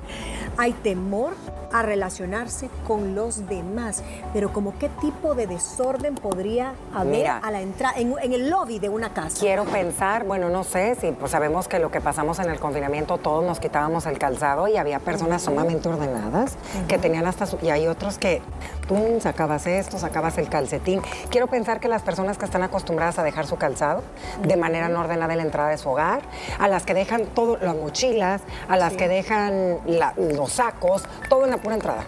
Hay 0.56 0.72
temor 0.72 1.34
a 1.74 1.82
relacionarse 1.82 2.70
con 2.86 3.16
los 3.16 3.48
demás. 3.48 4.04
Pero 4.32 4.52
como 4.52 4.78
qué 4.78 4.88
tipo 5.00 5.34
de 5.34 5.48
desorden 5.48 6.14
podría 6.14 6.74
haber 6.94 7.26
a 7.26 7.50
la 7.50 7.60
entrada, 7.60 7.96
en, 7.98 8.14
el 8.32 8.48
lobby 8.48 8.78
de 8.78 8.88
una 8.88 9.12
casa. 9.12 9.38
Quiero 9.40 9.64
pensar, 9.64 10.24
bueno, 10.24 10.48
no 10.48 10.62
sé, 10.62 10.94
si 10.94 11.10
pues 11.10 11.32
sabemos 11.32 11.66
que 11.66 11.80
lo 11.80 11.90
que 11.90 12.00
pasamos 12.00 12.38
en 12.38 12.48
el 12.48 12.60
confinamiento, 12.60 13.18
todos 13.18 13.44
nos 13.44 13.58
quitábamos 13.58 14.06
el 14.06 14.18
calzado 14.18 14.68
y 14.68 14.76
había 14.76 15.00
personas 15.00 15.42
sumamente 15.42 15.88
ordenadas 15.88 16.54
que 16.86 16.96
tenían 16.96 17.26
hasta 17.26 17.46
su, 17.46 17.58
y 17.60 17.70
hay 17.70 17.88
otros 17.88 18.18
que 18.18 18.40
tú 18.86 19.18
sacabas 19.20 19.66
esto, 19.66 19.98
sacabas 19.98 20.38
el 20.38 20.48
calcetín. 20.48 21.02
Quiero 21.28 21.48
pensar 21.48 21.80
que 21.80 21.88
las 21.88 22.02
personas 22.02 22.38
que 22.38 22.44
están 22.44 22.62
acostumbradas 22.62 23.18
a 23.18 23.24
dejar 23.24 23.46
su 23.46 23.56
calzado 23.56 24.04
de 24.46 24.56
manera 24.56 24.88
no 24.88 25.00
ordenada 25.00 25.32
en 25.32 25.38
la 25.38 25.44
entrada 25.44 25.70
de 25.70 25.78
su 25.78 25.88
hogar, 25.88 26.22
a 26.60 26.68
las 26.68 26.84
que 26.84 26.94
dejan 26.94 27.26
todo, 27.26 27.58
las 27.60 27.74
mochilas, 27.74 28.42
a 28.68 28.76
las 28.76 28.92
que 28.92 29.08
dejan 29.08 29.80
los 30.16 30.52
sacos, 30.52 31.02
todo 31.28 31.44
en 31.44 31.50
la 31.50 31.63
pura 31.64 31.74
entrada. 31.74 32.04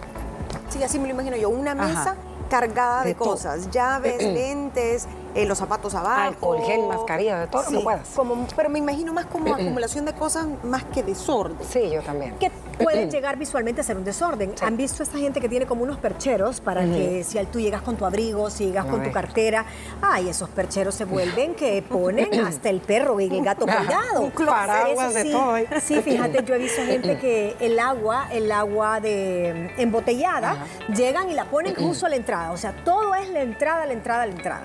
Sí, 0.69 0.81
así 0.83 0.99
me 0.99 1.07
lo 1.07 1.13
imagino 1.13 1.35
yo. 1.35 1.49
Una 1.49 1.75
mesa 1.75 2.15
cargada 2.49 3.03
de, 3.03 3.15
cosas, 3.15 3.69
llaves, 3.71 4.23
lentes, 4.23 5.07
eh, 5.37 5.45
los 5.45 5.57
zapatos 5.57 5.93
abajo. 5.93 6.21
Alcohol, 6.21 6.61
gel, 6.65 6.87
mascarilla, 6.87 7.39
de 7.41 7.47
todo 7.47 7.63
lo 7.63 7.69
que 7.69 7.83
puedas. 7.83 8.07
Como, 8.15 8.47
pero 8.55 8.69
me 8.69 8.79
imagino 8.79 9.13
más 9.13 9.25
como 9.25 9.53
acumulación 9.55 10.05
de 10.05 10.13
cosas 10.13 10.47
más 10.63 10.83
que 10.85 11.03
desorden. 11.03 11.57
Sí, 11.67 11.89
yo 11.91 12.01
también. 12.01 12.37
Que 12.39 12.51
puede 12.77 13.07
llegar 13.11 13.37
visualmente 13.37 13.81
a 13.81 13.83
ser 13.83 13.97
un 13.97 14.03
desorden. 14.03 14.53
¿Han 14.61 14.77
visto 14.77 15.03
a 15.03 15.05
esta 15.05 15.17
gente 15.17 15.39
que 15.39 15.49
tiene 15.49 15.65
como 15.65 15.83
unos 15.83 15.97
percheros 15.97 16.59
para 16.59 16.83
que 16.85 17.23
si 17.23 17.37
tú 17.45 17.59
llegas 17.59 17.81
con 17.81 17.95
tu 17.97 18.05
abrigo, 18.05 18.49
si 18.49 18.65
llegas 18.65 18.85
con 18.85 19.03
tu 19.03 19.11
cartera, 19.11 19.65
ay, 20.01 20.29
esos 20.29 20.49
percheros 20.49 20.95
se 20.95 21.05
vuelven 21.05 21.55
que 21.55 21.81
ponen 21.81 22.39
hasta 22.45 22.69
el 22.69 22.81
perro 22.81 23.19
y 23.19 23.25
el 23.25 23.43
gato 23.43 23.65
colgado. 23.65 24.31
Paraguas 24.45 25.13
de 25.13 25.25
todo. 25.25 25.55
Sí, 25.83 26.01
fíjate, 26.01 26.43
yo 26.43 26.55
he 26.55 26.57
visto 26.57 26.81
gente 26.83 27.17
que 27.19 27.55
el 27.59 27.79
agua, 27.79 28.27
el 28.31 28.51
agua 28.51 28.99
de 28.99 29.71
embotellada, 29.77 30.65
llegan 30.95 31.29
y 31.29 31.33
la 31.33 31.45
ponen 31.45 31.75
justo 31.75 32.05
a 32.05 32.09
la 32.09 32.15
entrada. 32.15 32.51
O 32.51 32.57
sea, 32.57 32.71
todo 32.83 33.13
es 33.15 33.29
la 33.29 33.41
entrada, 33.41 33.85
la 33.85 33.93
entrada, 33.93 34.25
la 34.25 34.31
entrada. 34.31 34.63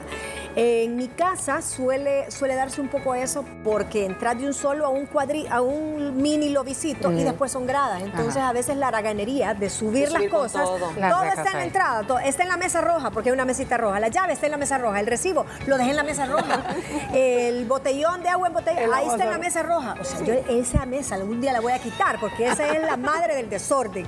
En 0.55 0.97
mi 0.97 1.09
casa 1.09 1.63
suele, 1.63 2.31
suele 2.31 2.55
darse 2.55 2.81
un 2.81 2.89
poco 2.89 3.15
eso 3.15 3.45
porque 3.65 4.05
entras 4.05 4.39
de 4.39 4.47
un 4.47 4.55
solo 4.55 4.87
a 4.87 4.89
un 4.91 5.07
cuadri, 5.07 5.47
a 5.49 5.63
un 5.63 6.21
mini 6.21 6.51
lobicito 6.51 7.11
y 7.13 7.25
después 7.25 7.53
son 7.53 7.67
gradas. 7.67 8.03
Entonces 8.03 8.37
a 8.37 8.53
veces 8.53 8.77
la 8.77 8.89
haraganería 8.89 9.55
de 9.55 9.71
subir 9.71 10.11
las 10.11 10.23
cosas, 10.25 10.65
todo, 10.65 10.91
está 10.91 11.51
en 11.51 11.57
la 11.59 11.65
entrada, 11.65 12.07
todo, 12.07 12.19
está 12.19 12.43
en 12.43 12.49
la 12.49 12.57
mesa 12.57 12.81
roja 12.81 13.11
porque 13.11 13.31
hay 13.31 13.35
una 13.35 13.45
mesita 13.45 13.77
roja, 13.77 13.99
la 14.01 14.09
llave 14.09 14.35
está 14.35 14.47
en 14.47 14.53
la 14.53 14.59
mesa 14.59 14.79
roja, 14.79 15.01
el 15.01 15.07
recibo 15.07 15.47
lo 15.67 15.79
dejé 15.79 15.91
en 15.91 15.97
la 15.97 16.03
mesa 16.03 16.27
roja, 16.27 16.63
el 17.15 17.65
botellón 17.67 18.23
de 18.23 18.29
agua 18.29 18.49
en 18.49 18.55
botella, 18.55 18.89
ahí 18.95 19.07
está 19.09 19.25
en 19.25 19.31
la 19.31 19.39
mesa 19.39 19.63
roja. 19.63 19.97
O 20.01 20.05
sea, 20.05 20.21
yo 20.23 20.35
esa 20.49 20.85
mesa 20.87 21.15
algún 21.15 21.41
día 21.41 21.53
la 21.53 21.61
voy 21.61 21.73
a 21.73 21.79
quitar 21.79 22.19
porque 22.21 22.47
esa 22.47 22.69
es 22.69 22.83
la 22.83 22.97
madre 22.97 23.35
del 23.37 23.49
desorden. 23.49 24.07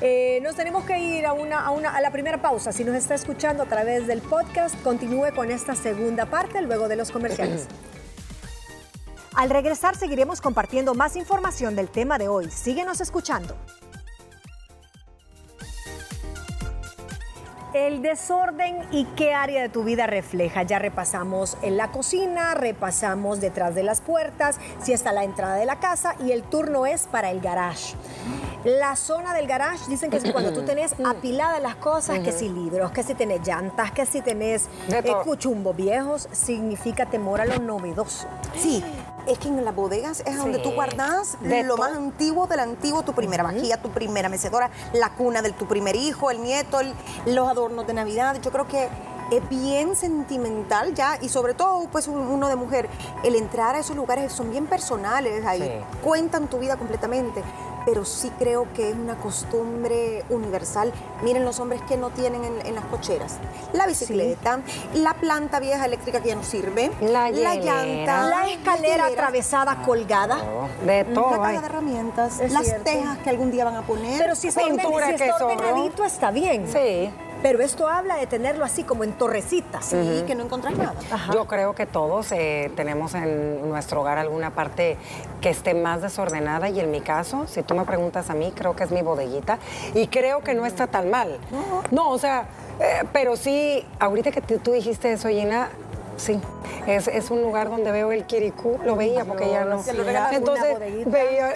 Eh, 0.00 0.40
nos 0.42 0.54
tenemos 0.54 0.84
que 0.84 0.98
ir 0.98 1.26
a, 1.26 1.32
una, 1.32 1.60
a, 1.60 1.70
una, 1.70 1.96
a 1.96 2.00
la 2.00 2.10
primera 2.10 2.40
pausa. 2.40 2.72
Si 2.72 2.84
nos 2.84 2.94
está 2.94 3.14
escuchando 3.14 3.62
a 3.62 3.66
través 3.66 4.06
del 4.06 4.20
podcast, 4.20 4.80
continúe 4.82 5.34
con 5.34 5.50
esta 5.66 5.82
segunda 5.82 6.26
parte 6.26 6.62
luego 6.62 6.86
de 6.86 6.94
los 6.94 7.10
comerciales. 7.10 7.66
Al 9.34 9.50
regresar 9.50 9.96
seguiremos 9.96 10.40
compartiendo 10.40 10.94
más 10.94 11.16
información 11.16 11.74
del 11.74 11.88
tema 11.88 12.18
de 12.18 12.28
hoy. 12.28 12.48
Síguenos 12.52 13.00
escuchando. 13.00 13.56
El 17.74 18.00
desorden 18.00 18.86
y 18.92 19.06
qué 19.16 19.34
área 19.34 19.60
de 19.60 19.68
tu 19.68 19.82
vida 19.82 20.06
refleja. 20.06 20.62
Ya 20.62 20.78
repasamos 20.78 21.58
en 21.62 21.76
la 21.76 21.90
cocina, 21.90 22.54
repasamos 22.54 23.40
detrás 23.40 23.74
de 23.74 23.82
las 23.82 24.00
puertas, 24.00 24.60
si 24.80 24.92
está 24.92 25.12
la 25.12 25.24
entrada 25.24 25.56
de 25.56 25.66
la 25.66 25.80
casa 25.80 26.14
y 26.24 26.30
el 26.30 26.44
turno 26.44 26.86
es 26.86 27.08
para 27.08 27.32
el 27.32 27.40
garage. 27.40 27.94
La 28.66 28.96
zona 28.96 29.32
del 29.32 29.46
garage 29.46 29.88
dicen 29.88 30.10
que 30.10 30.16
es 30.16 30.32
cuando 30.32 30.52
tú 30.52 30.62
tenés 30.62 30.92
apiladas 31.04 31.62
las 31.62 31.76
cosas, 31.76 32.18
que 32.18 32.32
si 32.32 32.48
libros, 32.48 32.90
que 32.90 33.04
si 33.04 33.14
tenés 33.14 33.46
llantas, 33.46 33.92
que 33.92 34.04
si 34.06 34.22
tenés 34.22 34.64
eh, 34.88 35.04
cuchumbos 35.22 35.76
viejos, 35.76 36.28
significa 36.32 37.06
temor 37.06 37.40
a 37.40 37.44
lo 37.44 37.60
novedoso. 37.60 38.26
Sí, 38.58 38.82
es 39.28 39.38
que 39.38 39.46
en 39.46 39.64
las 39.64 39.72
bodegas 39.72 40.24
es 40.26 40.36
donde 40.36 40.58
tú 40.58 40.72
guardas 40.72 41.38
lo 41.42 41.76
más 41.76 41.92
antiguo 41.92 42.48
del 42.48 42.58
antiguo, 42.58 43.04
tu 43.04 43.12
primera 43.12 43.44
vajilla, 43.44 43.80
tu 43.80 43.90
primera 43.90 44.28
mecedora, 44.28 44.68
la 44.92 45.10
cuna 45.10 45.42
de 45.42 45.52
tu 45.52 45.68
primer 45.68 45.94
hijo, 45.94 46.32
el 46.32 46.42
nieto, 46.42 46.80
los 47.24 47.48
adornos 47.48 47.86
de 47.86 47.94
Navidad. 47.94 48.36
Yo 48.42 48.50
creo 48.50 48.66
que 48.66 48.88
es 49.30 49.48
bien 49.48 49.96
sentimental 49.96 50.94
ya 50.94 51.18
y 51.20 51.28
sobre 51.28 51.54
todo 51.54 51.88
pues 51.90 52.08
uno 52.08 52.48
de 52.48 52.56
mujer, 52.56 52.88
el 53.24 53.34
entrar 53.34 53.74
a 53.74 53.80
esos 53.80 53.96
lugares 53.96 54.32
son 54.32 54.50
bien 54.50 54.66
personales, 54.66 55.44
ahí 55.44 55.82
cuentan 56.02 56.48
tu 56.48 56.58
vida 56.58 56.76
completamente 56.76 57.42
pero 57.86 58.04
sí 58.04 58.30
creo 58.36 58.66
que 58.74 58.90
es 58.90 58.96
una 58.96 59.14
costumbre 59.14 60.24
universal. 60.28 60.92
Miren 61.22 61.44
los 61.44 61.60
hombres 61.60 61.80
que 61.88 61.96
no 61.96 62.10
tienen 62.10 62.42
en, 62.44 62.74
las 62.74 62.84
cocheras. 62.86 63.38
La 63.72 63.86
bicicleta, 63.86 64.58
la 64.92 65.14
planta 65.14 65.60
vieja 65.60 65.86
eléctrica 65.86 66.20
que 66.20 66.30
ya 66.30 66.34
no 66.34 66.42
sirve, 66.42 66.90
la, 67.00 67.30
llanta, 67.30 68.28
la 68.28 68.48
escalera 68.50 69.06
atravesada 69.06 69.82
colgada. 69.84 70.38
de 70.84 71.04
todo. 71.04 71.30
La 71.30 71.36
caja 71.38 71.60
de 71.60 71.66
herramientas, 71.66 72.40
las 72.50 72.82
tejas 72.82 73.18
que 73.18 73.30
algún 73.30 73.52
día 73.52 73.64
van 73.64 73.76
a 73.76 73.82
poner. 73.82 74.18
Pero 74.18 74.34
si, 74.34 74.50
Pintura 74.50 75.06
si 75.06 75.14
está 75.14 75.46
ordenadito 75.46 76.04
está 76.04 76.32
bien. 76.32 76.66
Sí. 76.66 77.08
Pero 77.42 77.60
esto 77.62 77.88
habla 77.88 78.16
de 78.16 78.26
tenerlo 78.26 78.64
así 78.64 78.82
como 78.82 79.04
en 79.04 79.12
torrecitas. 79.12 79.84
Sí, 79.86 80.24
que 80.26 80.34
no 80.34 80.44
encontrás 80.44 80.76
nada. 80.76 80.94
Yo 81.32 81.46
creo 81.46 81.74
que 81.74 81.86
todos 81.86 82.32
eh, 82.32 82.70
tenemos 82.76 83.14
en 83.14 83.68
nuestro 83.68 84.00
hogar 84.00 84.18
alguna 84.18 84.50
parte 84.50 84.96
que 85.40 85.50
esté 85.50 85.74
más 85.74 86.02
desordenada 86.02 86.68
y 86.68 86.80
en 86.80 86.90
mi 86.90 87.00
caso, 87.00 87.46
si 87.46 87.62
tú 87.62 87.74
me 87.74 87.84
preguntas 87.84 88.30
a 88.30 88.34
mí, 88.34 88.52
creo 88.54 88.74
que 88.74 88.84
es 88.84 88.90
mi 88.90 89.02
bodeguita 89.02 89.58
y 89.94 90.08
creo 90.08 90.40
que 90.40 90.54
no 90.54 90.66
está 90.66 90.86
tan 90.86 91.10
mal. 91.10 91.38
No, 91.90 92.10
o 92.10 92.18
sea, 92.18 92.46
eh, 92.80 93.04
pero 93.12 93.36
sí, 93.36 93.84
ahorita 94.00 94.32
que 94.32 94.40
tú 94.40 94.72
dijiste 94.72 95.12
eso, 95.12 95.28
Gina, 95.28 95.68
Sí, 96.16 96.40
es, 96.86 97.08
es, 97.08 97.30
un 97.30 97.42
lugar 97.42 97.68
donde 97.68 97.92
veo 97.92 98.12
el 98.12 98.24
kirikú, 98.24 98.78
lo 98.84 98.96
veía 98.96 99.24
porque 99.24 99.48
ya 99.48 99.64
no. 99.64 99.82
Entonces 100.32 100.78
veía 101.06 101.50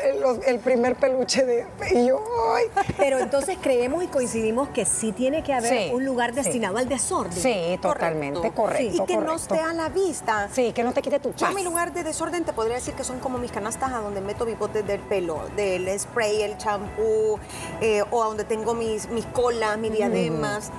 el, 0.46 0.58
primer 0.58 0.96
peluche 0.96 1.44
de 1.44 1.66
y 1.92 2.06
yo, 2.06 2.22
ay. 2.54 2.66
Pero 2.96 3.18
entonces 3.18 3.56
creemos 3.60 4.04
y 4.04 4.08
coincidimos 4.08 4.68
que 4.68 4.84
sí 4.84 5.12
tiene 5.12 5.42
que 5.42 5.54
haber 5.54 5.94
un 5.94 6.04
lugar 6.04 6.34
destinado 6.34 6.76
al 6.78 6.88
desorden. 6.88 7.32
Sí, 7.32 7.78
totalmente 7.80 8.50
correcto. 8.52 9.02
y 9.02 9.06
que 9.06 9.16
no 9.16 9.34
esté 9.34 9.58
a 9.58 9.72
la 9.72 9.88
vista. 9.88 10.48
Sí, 10.52 10.72
que 10.72 10.82
no 10.82 10.92
te 10.92 11.02
quite 11.02 11.20
tu 11.20 11.30
paz. 11.32 11.40
Yo 11.40 11.52
mi 11.52 11.62
lugar 11.62 11.92
de 11.92 12.04
desorden 12.04 12.44
te 12.44 12.52
podría 12.52 12.76
decir 12.76 12.94
que 12.94 13.04
son 13.04 13.18
como 13.20 13.38
mis 13.38 13.52
canastas 13.52 13.92
a 13.92 13.98
donde 13.98 14.20
meto 14.20 14.44
mi 14.44 14.54
bote 14.54 14.82
del 14.82 15.00
pelo, 15.00 15.40
del 15.56 15.98
spray, 15.98 16.42
el 16.42 16.56
champú, 16.58 17.38
eh, 17.80 18.02
o 18.10 18.22
a 18.22 18.26
donde 18.26 18.44
tengo 18.44 18.74
mis, 18.74 19.08
mis 19.10 19.26
colas, 19.26 19.78
mis 19.78 19.92
diademas. 19.92 20.70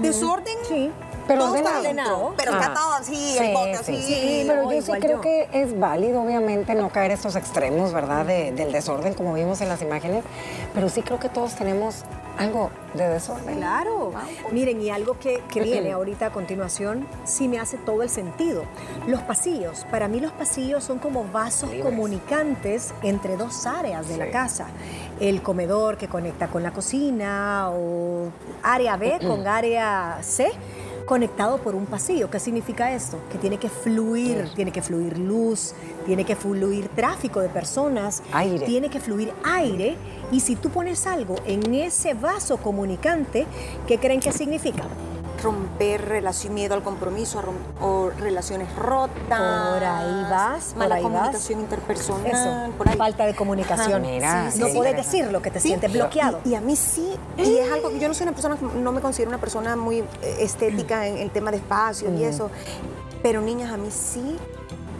Desorden. 0.00 0.56
Sí 0.66 0.90
pero 1.26 1.46
todo 1.46 1.78
ordenado. 1.78 2.34
Pero 2.36 2.52
está 2.52 2.74
todo 2.74 2.92
así, 2.94 3.38
el 3.38 3.54
bote 3.54 3.74
así. 3.74 4.02
Sí, 4.02 4.44
pero 4.46 4.72
yo 4.72 4.82
sí 4.82 4.92
creo 5.00 5.20
que 5.20 5.48
es 5.52 5.78
válido, 5.78 6.22
obviamente, 6.22 6.74
no 6.74 6.90
caer 6.90 7.10
estos 7.10 7.36
extremos, 7.36 7.92
¿verdad? 7.92 8.26
del 8.26 8.72
desorden, 8.72 9.14
como 9.14 9.34
vimos 9.34 9.60
en 9.60 9.68
las 9.68 9.82
imágenes. 9.82 10.24
Pero 10.74 10.88
sí 10.88 11.02
creo 11.02 11.18
que 11.18 11.28
todos 11.28 11.54
tenemos 11.54 12.04
algo 12.38 12.70
de 12.94 13.08
desorden. 13.08 13.56
Claro. 13.56 14.12
Miren, 14.52 14.80
y 14.80 14.90
algo 14.90 15.18
que, 15.18 15.42
viene 15.54 15.92
ahorita 15.92 16.26
a 16.26 16.30
continuación, 16.30 17.06
sí 17.24 17.48
me 17.48 17.58
hace 17.58 17.78
todo 17.78 18.02
el 18.02 18.10
sentido. 18.10 18.64
Los 19.06 19.22
pasillos. 19.22 19.86
Para 19.90 20.08
mí 20.08 20.20
los 20.20 20.32
pasillos 20.32 20.84
son 20.84 20.98
como 20.98 21.24
vasos 21.24 21.70
comunicantes 21.82 22.92
entre 23.02 23.36
dos 23.36 23.66
áreas 23.66 24.08
de 24.08 24.16
la 24.16 24.30
casa. 24.30 24.66
El 25.20 25.42
comedor 25.42 25.96
que 25.96 26.08
conecta 26.08 26.48
con 26.48 26.62
la 26.62 26.72
cocina 26.72 27.70
o 27.70 28.28
área 28.62 28.96
B 28.96 29.18
con 29.26 29.46
área 29.46 30.18
C 30.22 30.52
conectado 31.06 31.58
por 31.58 31.74
un 31.74 31.86
pasillo. 31.86 32.28
¿Qué 32.30 32.38
significa 32.38 32.92
esto? 32.92 33.18
Que 33.30 33.38
tiene 33.38 33.58
que 33.58 33.70
fluir, 33.70 34.50
tiene 34.54 34.72
que 34.72 34.82
fluir 34.82 35.16
luz, 35.18 35.72
tiene 36.04 36.24
que 36.24 36.36
fluir 36.36 36.88
tráfico 36.88 37.40
de 37.40 37.48
personas, 37.48 38.22
aire. 38.32 38.66
tiene 38.66 38.90
que 38.90 39.00
fluir 39.00 39.32
aire. 39.44 39.96
Y 40.30 40.40
si 40.40 40.56
tú 40.56 40.70
pones 40.70 41.06
algo 41.06 41.36
en 41.46 41.72
ese 41.74 42.14
vaso 42.14 42.58
comunicante, 42.58 43.46
¿qué 43.86 43.98
creen 43.98 44.20
que 44.20 44.32
significa? 44.32 44.82
Romper 45.46 46.04
relación, 46.04 46.54
miedo 46.54 46.74
al 46.74 46.82
compromiso 46.82 47.40
o 47.80 48.10
relaciones 48.10 48.74
rotas. 48.74 49.74
Por 49.74 49.84
ahí 49.84 50.22
vas, 50.28 50.74
mala 50.76 51.00
comunicación 51.00 51.60
interpersonal. 51.60 52.72
Por 52.72 52.88
ahí. 52.88 52.96
Falta 52.96 53.26
de 53.26 53.36
comunicación. 53.36 54.04
Ah, 54.24 54.50
no 54.58 54.68
puedes 54.74 54.96
decir 54.96 55.30
lo 55.30 55.40
que 55.42 55.52
te 55.52 55.60
sientes 55.60 55.92
bloqueado. 55.92 56.40
Y, 56.44 56.54
a 56.54 56.60
mí 56.60 56.74
sí, 56.74 57.14
y 57.36 57.58
es 57.58 57.70
algo 57.70 57.90
que 57.90 58.00
yo 58.00 58.08
no 58.08 58.14
soy 58.14 58.24
una 58.24 58.32
persona, 58.32 58.56
no 58.74 58.90
me 58.90 59.00
considero 59.00 59.28
una 59.28 59.38
persona 59.38 59.76
muy 59.76 59.98
eh, 59.98 60.04
estética 60.40 61.06
en 61.06 61.18
el 61.18 61.30
tema 61.30 61.52
de 61.52 61.58
espacio 61.58 62.12
y 62.12 62.24
eso, 62.24 62.50
pero 63.22 63.40
niñas, 63.40 63.72
a 63.72 63.76
mí 63.76 63.88
sí 63.90 64.36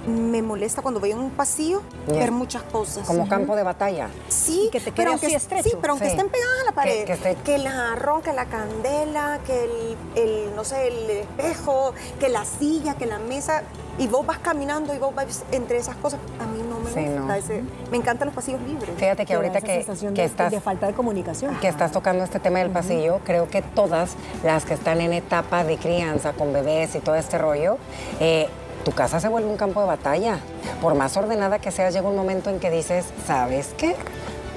me 0.07 0.41
molesta 0.43 0.83
cuando 0.83 1.01
voy 1.01 1.13
en 1.13 1.19
un 1.19 1.31
pasillo 1.31 1.83
ver 2.07 2.31
muchas 2.31 2.63
cosas. 2.63 3.07
Como 3.07 3.29
campo 3.29 3.57
de 3.57 3.63
batalla. 3.63 4.09
Sí, 4.29 4.69
que 4.71 4.81
te 4.81 4.93
pero 4.93 5.11
aunque, 5.11 5.35
estrecho. 5.35 5.71
Sí, 5.71 5.77
pero 5.81 5.93
aunque 5.93 6.09
estén 6.09 6.29
pegadas 6.29 6.61
a 6.63 6.65
la 6.65 6.73
pared. 6.73 7.05
Que, 7.45 7.55
el 7.55 7.69
jarrón, 7.69 8.23
que 8.23 8.33
la 8.33 8.47
candela, 8.47 9.41
que 9.47 9.97
el, 10.15 10.55
no 10.55 10.65
sé, 10.65 10.89
el 10.89 11.11
espejo, 11.11 11.93
que 12.21 12.29
la 12.29 12.45
silla, 12.45 12.95
que 12.95 13.07
la 13.07 13.19
mesa. 13.19 13.63
Y 13.99 14.09
vos 14.09 14.27
vas 14.27 14.39
caminando 14.39 14.95
y 14.95 14.99
vos 14.99 15.15
vas 15.15 15.43
entre 15.53 15.79
esas 15.79 15.97
cosas. 15.97 16.21
A 16.39 16.47
mí 16.47 16.63
no 16.69 16.79
me 16.79 17.19
gusta 17.19 17.39
ese. 17.39 17.63
Me 17.91 17.97
encantan 17.97 18.27
los 18.27 18.35
pasillos 18.35 18.61
libres. 18.61 18.91
Fíjate 18.97 19.25
que 19.25 19.35
ahorita 19.35 19.61
que, 19.63 19.87
que 20.15 20.25
estás. 20.25 20.53
De 20.53 20.61
falta 20.61 20.87
de 20.87 20.93
comunicación. 20.93 21.59
Que 21.61 21.69
estás 21.69 21.93
tocando 21.93 22.23
este 22.23 22.39
tema 22.39 22.59
del 22.59 22.71
pasillo, 22.71 23.21
creo 23.25 23.49
que 23.49 23.63
todas 23.63 24.17
las 24.45 24.65
que 24.65 24.75
están 24.75 25.01
en 25.01 25.15
etapa 25.15 25.65
de 25.65 25.79
crianza 25.79 26.35
con 26.35 26.53
bebés 26.53 26.95
y 26.95 27.01
todo 27.01 27.15
este 27.15 27.39
rollo, 27.39 27.79
eh, 28.21 28.49
tu 28.87 28.93
casa 28.93 29.19
se 29.19 29.27
vuelve 29.27 29.51
un 29.51 29.57
campo 29.57 29.81
de 29.81 29.89
batalla. 29.89 30.39
Por 30.81 30.95
más 30.95 31.17
ordenada 31.17 31.59
que 31.59 31.73
sea, 31.73 31.91
llega 31.91 32.09
un 32.09 32.15
momento 32.15 32.51
en 32.51 32.61
que 32.61 32.71
dices, 32.71 33.05
¿sabes 33.27 33.75
qué? 33.77 33.97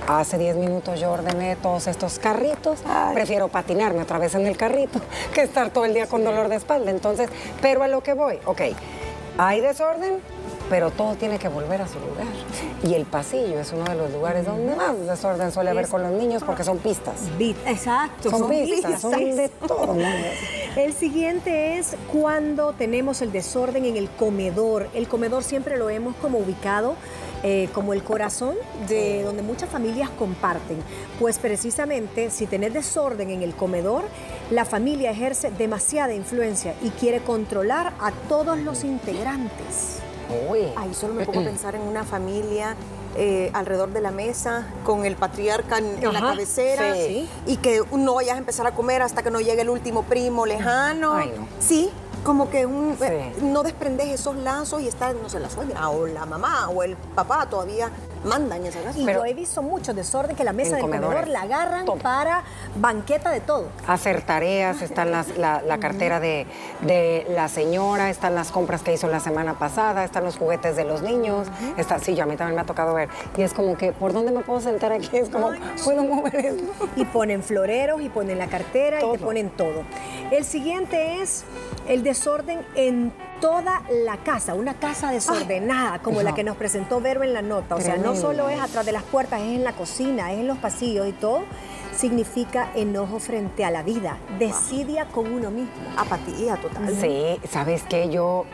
Hace 0.08 0.38
10 0.38 0.56
minutos 0.58 1.00
yo 1.00 1.12
ordené 1.12 1.56
todos 1.56 1.88
estos 1.88 2.20
carritos. 2.20 2.84
Prefiero 3.16 3.48
patinarme 3.48 4.04
otra 4.04 4.20
vez 4.20 4.36
en 4.36 4.46
el 4.46 4.56
carrito 4.56 5.02
que 5.34 5.42
estar 5.42 5.72
todo 5.72 5.86
el 5.86 5.96
día 5.96 6.06
con 6.06 6.24
dolor 6.24 6.48
de 6.48 6.58
espalda. 6.58 6.92
Entonces, 6.92 7.28
pero 7.60 7.82
a 7.82 7.88
lo 7.88 8.04
que 8.04 8.14
voy, 8.14 8.38
ok, 8.46 8.62
hay 9.40 9.62
desorden, 9.62 10.20
pero 10.70 10.92
todo 10.92 11.16
tiene 11.16 11.40
que 11.40 11.48
volver 11.48 11.82
a 11.82 11.88
su 11.88 12.00
lugar. 12.00 12.28
Y 12.84 12.94
el 12.94 13.06
pasillo 13.06 13.60
es 13.60 13.74
uno 13.74 13.84
de 13.86 13.96
los 13.96 14.12
lugares 14.12 14.46
donde 14.46 14.76
más 14.76 15.00
desorden 15.06 15.52
suele 15.52 15.72
haber 15.72 15.88
con 15.88 16.04
los 16.04 16.12
niños 16.12 16.44
porque 16.44 16.64
son 16.64 16.78
pistas. 16.78 17.16
Exacto, 17.66 18.30
son, 18.30 18.50
pistas, 18.50 19.02
son 19.02 19.12
de 19.14 19.50
todo. 19.50 19.96
El 20.76 20.94
siguiente 20.94 21.78
es 21.78 21.96
cuando 22.12 22.74
tenemos 22.74 23.22
el 23.22 23.32
desorden 23.32 23.86
en 23.86 23.98
el 23.98 24.10
comedor. 24.10 24.88
El 24.94 25.08
comedor 25.08 25.44
siempre 25.44 25.78
lo 25.78 25.90
hemos 25.90 26.16
como 26.16 26.38
ubicado 26.38 26.96
eh, 27.42 27.70
como 27.74 27.94
el 27.94 28.04
corazón 28.04 28.56
de 28.90 29.24
donde 29.24 29.44
muchas 29.44 29.70
familias 29.70 30.10
comparten. 30.10 30.78
Pues 31.20 31.40
precisamente 31.40 32.32
si 32.32 32.48
tenés 32.48 32.74
desorden 32.74 33.30
en 33.30 33.42
el 33.44 33.56
comedor, 33.56 34.04
la 34.52 34.66
familia 34.66 35.12
ejerce 35.12 35.50
demasiada 35.52 36.14
influencia 36.14 36.76
y 36.82 36.90
quiere 36.90 37.22
controlar 37.22 37.94
a 38.02 38.12
todos 38.28 38.60
los 38.60 38.84
integrantes. 38.84 40.00
Ahí 40.78 40.94
solo 40.94 41.14
me 41.14 41.26
pongo 41.26 41.42
a 41.42 41.44
pensar 41.44 41.76
en 41.76 41.82
una 41.82 42.04
familia 42.04 42.76
eh, 43.16 43.50
alrededor 43.54 43.92
de 43.92 44.02
la 44.02 44.12
mesa, 44.12 44.68
con 44.86 45.06
el 45.06 45.16
patriarca 45.16 45.80
en, 45.80 46.02
la 46.14 46.20
cabecera, 46.20 46.96
y 47.46 47.58
que 47.58 47.82
no 47.92 48.16
vayas 48.16 48.36
a 48.36 48.38
empezar 48.38 48.68
a 48.68 48.72
comer 48.72 49.02
hasta 49.02 49.24
que 49.24 49.32
no 49.32 49.40
llegue 49.40 49.62
el 49.62 49.70
último 49.70 50.04
primo 50.04 50.46
lejano. 50.46 51.18
Sí, 51.60 51.90
como 52.24 52.50
que 52.50 52.66
un, 52.66 52.98
eh, 53.02 53.34
no 53.42 53.64
desprendes 53.64 54.08
esos 54.08 54.36
lazos 54.36 54.82
y 54.82 54.88
está, 54.88 55.14
no 55.14 55.30
sé, 55.30 55.40
la 55.40 55.50
suegra 55.50 55.90
o 55.90 56.08
la 56.08 56.26
mamá 56.26 56.70
o 56.70 56.84
el 56.84 56.96
papá 56.96 57.48
todavía 57.50 57.90
mandan 58.24 58.66
esa 58.66 58.82
casa. 58.82 59.00
Y 59.00 59.06
Pero, 59.06 59.20
yo 59.20 59.26
he 59.26 59.34
visto 59.34 59.62
mucho 59.62 59.94
desorden 59.94 60.36
que 60.36 60.44
la 60.44 60.54
mesa 60.54 60.76
del 60.76 60.82
comedor 60.82 61.28
la 61.28 61.44
agarran 61.44 61.86
para 62.02 62.44
banqueta 62.76 63.32
de 63.32 63.40
todo. 63.40 63.70
Hacer 63.88 64.22
tareas, 64.22 64.82
está 64.82 65.06
la, 65.06 65.26
la, 65.38 65.78
cartera 65.80 66.20
de, 66.20 66.46
de, 66.82 67.26
la 67.30 67.48
señora, 67.48 68.10
están 68.10 68.36
las 68.36 68.52
compras 68.52 68.82
que 68.82 68.94
hizo 68.94 69.08
la 69.08 69.20
semana 69.20 69.58
pasada, 69.58 70.04
están 70.04 70.24
los 70.24 70.38
juguetes 70.38 70.76
de 70.76 70.84
los 70.84 71.02
niños, 71.02 71.48
está, 71.78 72.00
sí, 72.00 72.16
yo 72.16 72.24
a 72.24 72.26
mí 72.26 72.36
también 72.36 72.56
me 72.56 72.62
ha 72.62 72.66
tocado 72.66 72.94
ver. 72.94 73.10
Y 73.38 73.42
es 73.42 73.54
como 73.54 73.78
que, 73.78 73.92
¿por 73.92 74.14
dónde 74.14 74.32
me 74.32 74.42
puedo 74.42 74.60
sentar 74.60 74.92
aquí? 74.92 75.10
Es 75.14 75.30
como, 75.30 75.52
¿puedo 75.84 76.04
mover 76.04 76.36
esto? 76.36 76.90
Y 76.96 77.06
ponen 77.06 77.44
floreros 77.44 78.02
y 78.02 78.10
ponen 78.10 78.38
la 78.38 78.48
cartera 78.48 79.00
y 79.02 79.12
te 79.12 79.20
ponen 79.20 79.50
todo. 79.50 79.84
El 80.32 80.44
siguiente 80.44 81.22
es 81.22 81.46
el 81.88 82.04
desorden 82.10 82.62
en 82.74 83.14
toda 83.40 83.84
la 84.04 84.18
casa, 84.18 84.56
una 84.56 84.74
casa 84.74 85.12
desordenada, 85.12 86.00
como 86.00 86.24
la 86.24 86.34
que 86.34 86.44
nos 86.44 86.58
presentó 86.58 87.00
Vero 87.02 87.22
en 87.22 87.34
la 87.34 87.44
nota. 87.44 87.76
O 87.76 87.82
sea, 87.82 87.98
no 87.98 88.16
solo 88.16 88.50
es 88.50 88.60
atrás 88.60 88.84
de 88.84 88.92
las 88.92 89.04
puertas, 89.04 89.42
es 89.42 89.48
en 89.50 89.64
la 89.64 89.74
cocina, 89.74 90.34
es 90.34 90.40
en 90.40 90.48
los 90.48 90.58
pasillos 90.58 91.08
y 91.08 91.12
todo. 91.12 91.44
Significa 91.96 92.72
enojo 92.74 93.20
frente 93.20 93.64
a 93.64 93.70
la 93.70 93.84
vida, 93.84 94.18
desidia 94.40 95.06
con 95.06 95.32
uno 95.32 95.52
mismo. 95.52 95.72
Apatía 95.98 96.56
total. 96.56 96.96
Sí, 97.00 97.40
¿sabes 97.48 97.84
qué? 97.88 98.10
Yo 98.10 98.46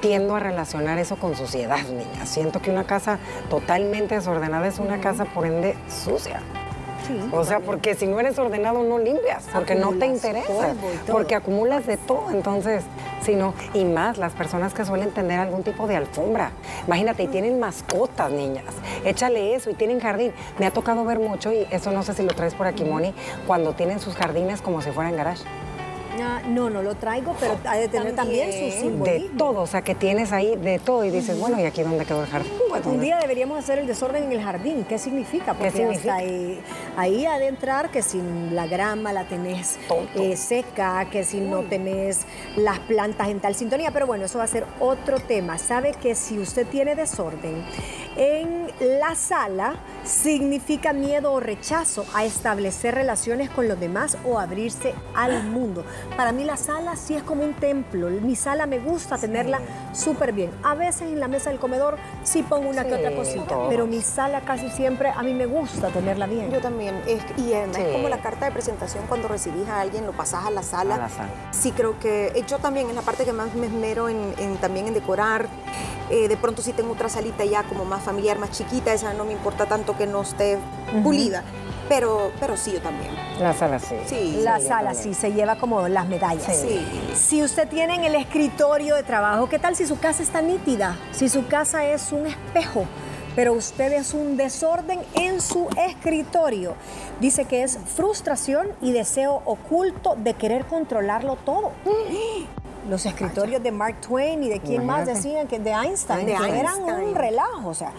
tiendo 0.00 0.36
a 0.36 0.38
relacionar 0.38 0.98
eso 0.98 1.16
con 1.16 1.34
suciedad, 1.34 1.82
niña. 1.88 2.26
Siento 2.26 2.62
que 2.62 2.70
una 2.70 2.84
casa 2.84 3.18
totalmente 3.50 4.14
desordenada 4.14 4.68
es 4.68 4.78
una 4.78 5.00
casa, 5.00 5.24
por 5.24 5.46
ende, 5.46 5.76
sucia 5.88 6.40
o 7.32 7.44
sea, 7.44 7.60
porque 7.60 7.94
si 7.94 8.06
no 8.06 8.20
eres 8.20 8.38
ordenado 8.38 8.82
no 8.82 8.98
limpias, 8.98 9.46
porque 9.52 9.74
no 9.74 9.92
te 9.92 10.06
interesa, 10.06 10.74
porque 11.10 11.34
acumulas 11.34 11.86
de 11.86 11.96
todo. 11.96 12.30
Entonces, 12.30 12.84
si 13.22 13.34
no, 13.34 13.54
y 13.72 13.84
más 13.84 14.18
las 14.18 14.32
personas 14.32 14.74
que 14.74 14.84
suelen 14.84 15.10
tener 15.10 15.40
algún 15.40 15.62
tipo 15.62 15.86
de 15.86 15.96
alfombra. 15.96 16.52
Imagínate, 16.86 17.24
y 17.24 17.28
tienen 17.28 17.58
mascotas, 17.58 18.30
niñas. 18.30 18.64
Échale 19.04 19.54
eso 19.54 19.70
y 19.70 19.74
tienen 19.74 20.00
jardín. 20.00 20.32
Me 20.58 20.66
ha 20.66 20.70
tocado 20.70 21.04
ver 21.04 21.18
mucho, 21.18 21.52
y 21.52 21.66
eso 21.70 21.90
no 21.90 22.02
sé 22.02 22.14
si 22.14 22.22
lo 22.22 22.34
traes 22.34 22.54
por 22.54 22.66
aquí, 22.66 22.84
Moni, 22.84 23.14
cuando 23.46 23.72
tienen 23.72 24.00
sus 24.00 24.14
jardines 24.14 24.60
como 24.62 24.82
si 24.82 24.90
fueran 24.90 25.16
garage. 25.16 25.44
No, 26.48 26.70
no 26.70 26.82
lo 26.82 26.94
traigo, 26.94 27.34
pero 27.40 27.56
hay 27.64 27.82
de 27.82 27.88
tener 27.88 28.14
también, 28.14 28.52
su 28.52 28.80
simbolismo. 28.80 29.04
De 29.04 29.36
todo, 29.36 29.62
o 29.62 29.66
sea, 29.66 29.82
que 29.82 29.94
tienes 29.94 30.32
ahí 30.32 30.56
de 30.56 30.78
todo 30.78 31.04
y 31.04 31.10
dices, 31.10 31.38
bueno, 31.38 31.60
¿y 31.60 31.64
aquí 31.64 31.82
dónde 31.82 32.04
quedó 32.04 32.22
el 32.22 32.28
jardín? 32.28 32.52
Un 32.84 33.00
día 33.00 33.18
deberíamos 33.18 33.58
hacer 33.58 33.78
el 33.78 33.86
desorden 33.86 34.24
en 34.24 34.32
el 34.32 34.42
jardín. 34.42 34.84
¿Qué 34.88 34.98
significa? 34.98 35.54
Porque 35.54 35.70
¿Qué 35.70 35.78
significa? 35.78 36.14
ahí, 36.16 36.60
ahí 36.96 37.26
ha 37.26 37.38
de 37.38 37.48
entrar 37.48 37.90
que 37.90 38.02
si 38.02 38.20
la 38.50 38.66
grama 38.66 39.12
la 39.12 39.24
tenés 39.24 39.78
eh, 40.14 40.36
seca, 40.36 41.06
que 41.10 41.24
si 41.24 41.40
no 41.40 41.62
tenés 41.62 42.26
las 42.56 42.78
plantas 42.80 43.28
en 43.28 43.40
tal 43.40 43.54
sintonía, 43.54 43.90
pero 43.90 44.06
bueno, 44.06 44.24
eso 44.24 44.38
va 44.38 44.44
a 44.44 44.48
ser 44.48 44.66
otro 44.80 45.20
tema. 45.20 45.58
Sabe 45.58 45.92
que 45.92 46.14
si 46.14 46.38
usted 46.38 46.66
tiene 46.66 46.94
desorden 46.94 47.64
en 48.16 48.66
la 48.80 49.14
sala, 49.14 49.76
significa 50.04 50.92
miedo 50.92 51.32
o 51.32 51.40
rechazo 51.40 52.04
a 52.14 52.24
establecer 52.24 52.94
relaciones 52.94 53.50
con 53.50 53.68
los 53.68 53.78
demás 53.80 54.16
o 54.24 54.38
abrirse 54.38 54.94
al 55.14 55.44
mundo. 55.44 55.84
Para 56.16 56.32
mí 56.32 56.44
la 56.44 56.56
sala 56.56 56.96
sí 56.96 57.14
es 57.14 57.22
como 57.22 57.42
un 57.42 57.54
templo. 57.54 58.08
Mi 58.08 58.36
sala 58.36 58.66
me 58.66 58.78
gusta 58.78 59.18
tenerla 59.18 59.60
súper 59.92 60.32
bien. 60.32 60.50
A 60.62 60.74
veces 60.74 61.02
en 61.02 61.20
la 61.20 61.28
mesa 61.28 61.50
del 61.50 61.58
comedor 61.58 61.96
sí 62.22 62.42
pongo 62.42 62.68
una 62.68 62.84
que 62.84 62.94
otra 62.94 63.14
cosita, 63.14 63.56
pero 63.68 63.86
mi 63.86 64.00
sala 64.00 64.42
casi 64.42 64.70
siempre 64.70 65.10
a 65.10 65.22
mí 65.22 65.34
me 65.34 65.46
gusta 65.46 65.88
tenerla 65.88 66.26
bien. 66.26 66.50
Yo 66.50 66.60
también. 66.60 67.02
Es, 67.06 67.22
y 67.38 67.52
además 67.54 67.78
es 67.78 67.92
como 67.92 68.08
la 68.08 68.18
carta 68.18 68.46
de 68.46 68.52
presentación 68.52 69.04
cuando 69.08 69.28
recibís 69.28 69.68
a 69.68 69.80
alguien, 69.80 70.06
lo 70.06 70.12
pasás 70.12 70.46
a 70.46 70.50
la 70.50 70.62
sala. 70.62 70.94
A 70.96 70.98
la 70.98 71.08
sala. 71.08 71.28
Sí 71.50 71.72
creo 71.72 71.98
que 71.98 72.26
eh, 72.28 72.44
yo 72.46 72.58
también 72.58 72.88
es 72.88 72.94
la 72.94 73.02
parte 73.02 73.24
que 73.24 73.32
más 73.32 73.54
me 73.54 73.66
esmero 73.66 74.08
en, 74.08 74.56
también 74.60 74.86
en 74.88 74.94
decorar. 74.94 75.48
Eh, 76.10 76.28
de 76.28 76.36
pronto 76.36 76.60
sí 76.62 76.72
tengo 76.72 76.92
otra 76.92 77.08
salita 77.08 77.44
ya 77.44 77.62
como 77.62 77.84
más 77.84 78.02
familiar, 78.02 78.38
más 78.38 78.50
chiquita, 78.50 78.92
esa 78.92 79.14
no 79.14 79.24
me 79.24 79.32
importa 79.32 79.66
tanto 79.66 79.96
que 79.96 80.06
no 80.06 80.22
esté 80.22 80.58
pulida. 81.02 81.42
Pero, 81.88 82.32
pero 82.40 82.56
sí, 82.56 82.72
yo 82.72 82.80
también. 82.80 83.10
La 83.38 83.52
sala 83.52 83.78
sí. 83.78 83.94
sí 84.06 84.40
la 84.42 84.60
sala 84.60 84.94
sí, 84.94 85.12
se 85.12 85.32
lleva 85.32 85.56
como 85.56 85.88
las 85.88 86.06
medallas. 86.08 86.56
Sí. 86.56 86.86
Si 87.14 87.42
usted 87.42 87.68
tiene 87.68 87.96
en 87.96 88.04
el 88.04 88.14
escritorio 88.14 88.94
de 88.94 89.02
trabajo, 89.02 89.48
¿qué 89.48 89.58
tal 89.58 89.76
si 89.76 89.86
su 89.86 89.98
casa 89.98 90.22
está 90.22 90.40
nítida? 90.40 90.96
Si 91.12 91.28
su 91.28 91.46
casa 91.46 91.84
es 91.84 92.12
un 92.12 92.26
espejo, 92.26 92.86
pero 93.34 93.52
usted 93.52 93.92
es 93.92 94.14
un 94.14 94.36
desorden 94.36 95.00
en 95.14 95.40
su 95.40 95.68
escritorio. 95.76 96.74
Dice 97.20 97.44
que 97.44 97.62
es 97.62 97.78
frustración 97.96 98.68
y 98.80 98.92
deseo 98.92 99.42
oculto 99.44 100.14
de 100.16 100.34
querer 100.34 100.64
controlarlo 100.66 101.36
todo. 101.36 101.72
Los 102.88 103.06
escritorios 103.06 103.62
de 103.62 103.72
Mark 103.72 103.96
Twain 104.02 104.42
y 104.42 104.50
de 104.50 104.60
quién 104.60 104.84
más 104.84 105.06
decían 105.06 105.46
que 105.46 105.58
de 105.58 105.70
Einstein, 105.70 106.26
de 106.26 106.32
Einstein. 106.32 106.54
eran 106.54 106.82
un 106.82 107.14
relajo, 107.14 107.70
o 107.70 107.74
sea, 107.74 107.92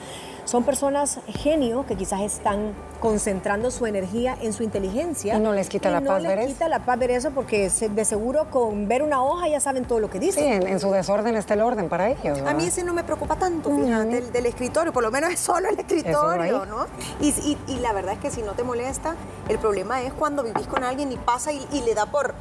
son 0.45 0.63
personas 0.63 1.19
genios 1.27 1.85
que 1.85 1.95
quizás 1.95 2.21
están 2.21 2.73
concentrando 2.99 3.71
su 3.71 3.85
energía 3.85 4.37
en 4.41 4.53
su 4.53 4.63
inteligencia. 4.63 5.35
Y 5.35 5.39
no 5.39 5.53
les 5.53 5.69
quita 5.69 5.89
la 5.89 6.01
paz 6.01 6.23
ver 6.23 6.31
eso. 6.31 6.35
No 6.35 6.41
les 6.41 6.53
quita 6.53 6.69
la 6.69 6.79
paz 6.79 6.99
ver 6.99 7.11
eso 7.11 7.31
porque 7.31 7.69
de 7.69 8.05
seguro 8.05 8.49
con 8.49 8.87
ver 8.87 9.03
una 9.03 9.23
hoja 9.23 9.47
ya 9.47 9.59
saben 9.59 9.85
todo 9.85 9.99
lo 9.99 10.09
que 10.09 10.19
dicen. 10.19 10.61
Sí, 10.61 10.67
en, 10.67 10.79
su 10.79 10.91
desorden 10.91 11.35
está 11.35 11.55
el 11.55 11.61
orden 11.61 11.89
para 11.89 12.09
ellos. 12.09 12.39
A 12.45 12.53
mí 12.53 12.65
ese 12.65 12.83
no 12.83 12.93
me 12.93 13.03
preocupa 13.03 13.35
tanto, 13.35 13.69
fíjate, 13.69 14.21
del, 14.21 14.45
escritorio, 14.45 14.93
por 14.93 15.03
lo 15.03 15.11
menos 15.11 15.31
es 15.31 15.39
solo 15.39 15.69
el 15.69 15.79
escritorio, 15.79 16.65
¿no? 16.65 16.85
Y, 17.19 17.79
la 17.79 17.93
verdad 17.93 18.13
es 18.13 18.19
que 18.19 18.31
si 18.31 18.41
no 18.41 18.53
te 18.53 18.63
molesta, 18.63 19.15
el 19.49 19.59
problema 19.59 20.01
es 20.01 20.13
cuando 20.13 20.41
vivís 20.43 20.65
con 20.67 20.83
alguien 20.83 21.11
y 21.11 21.17
pasa 21.17 21.51
y 21.51 21.81
le 21.85 21.93
da 21.93 22.05
por 22.07 22.33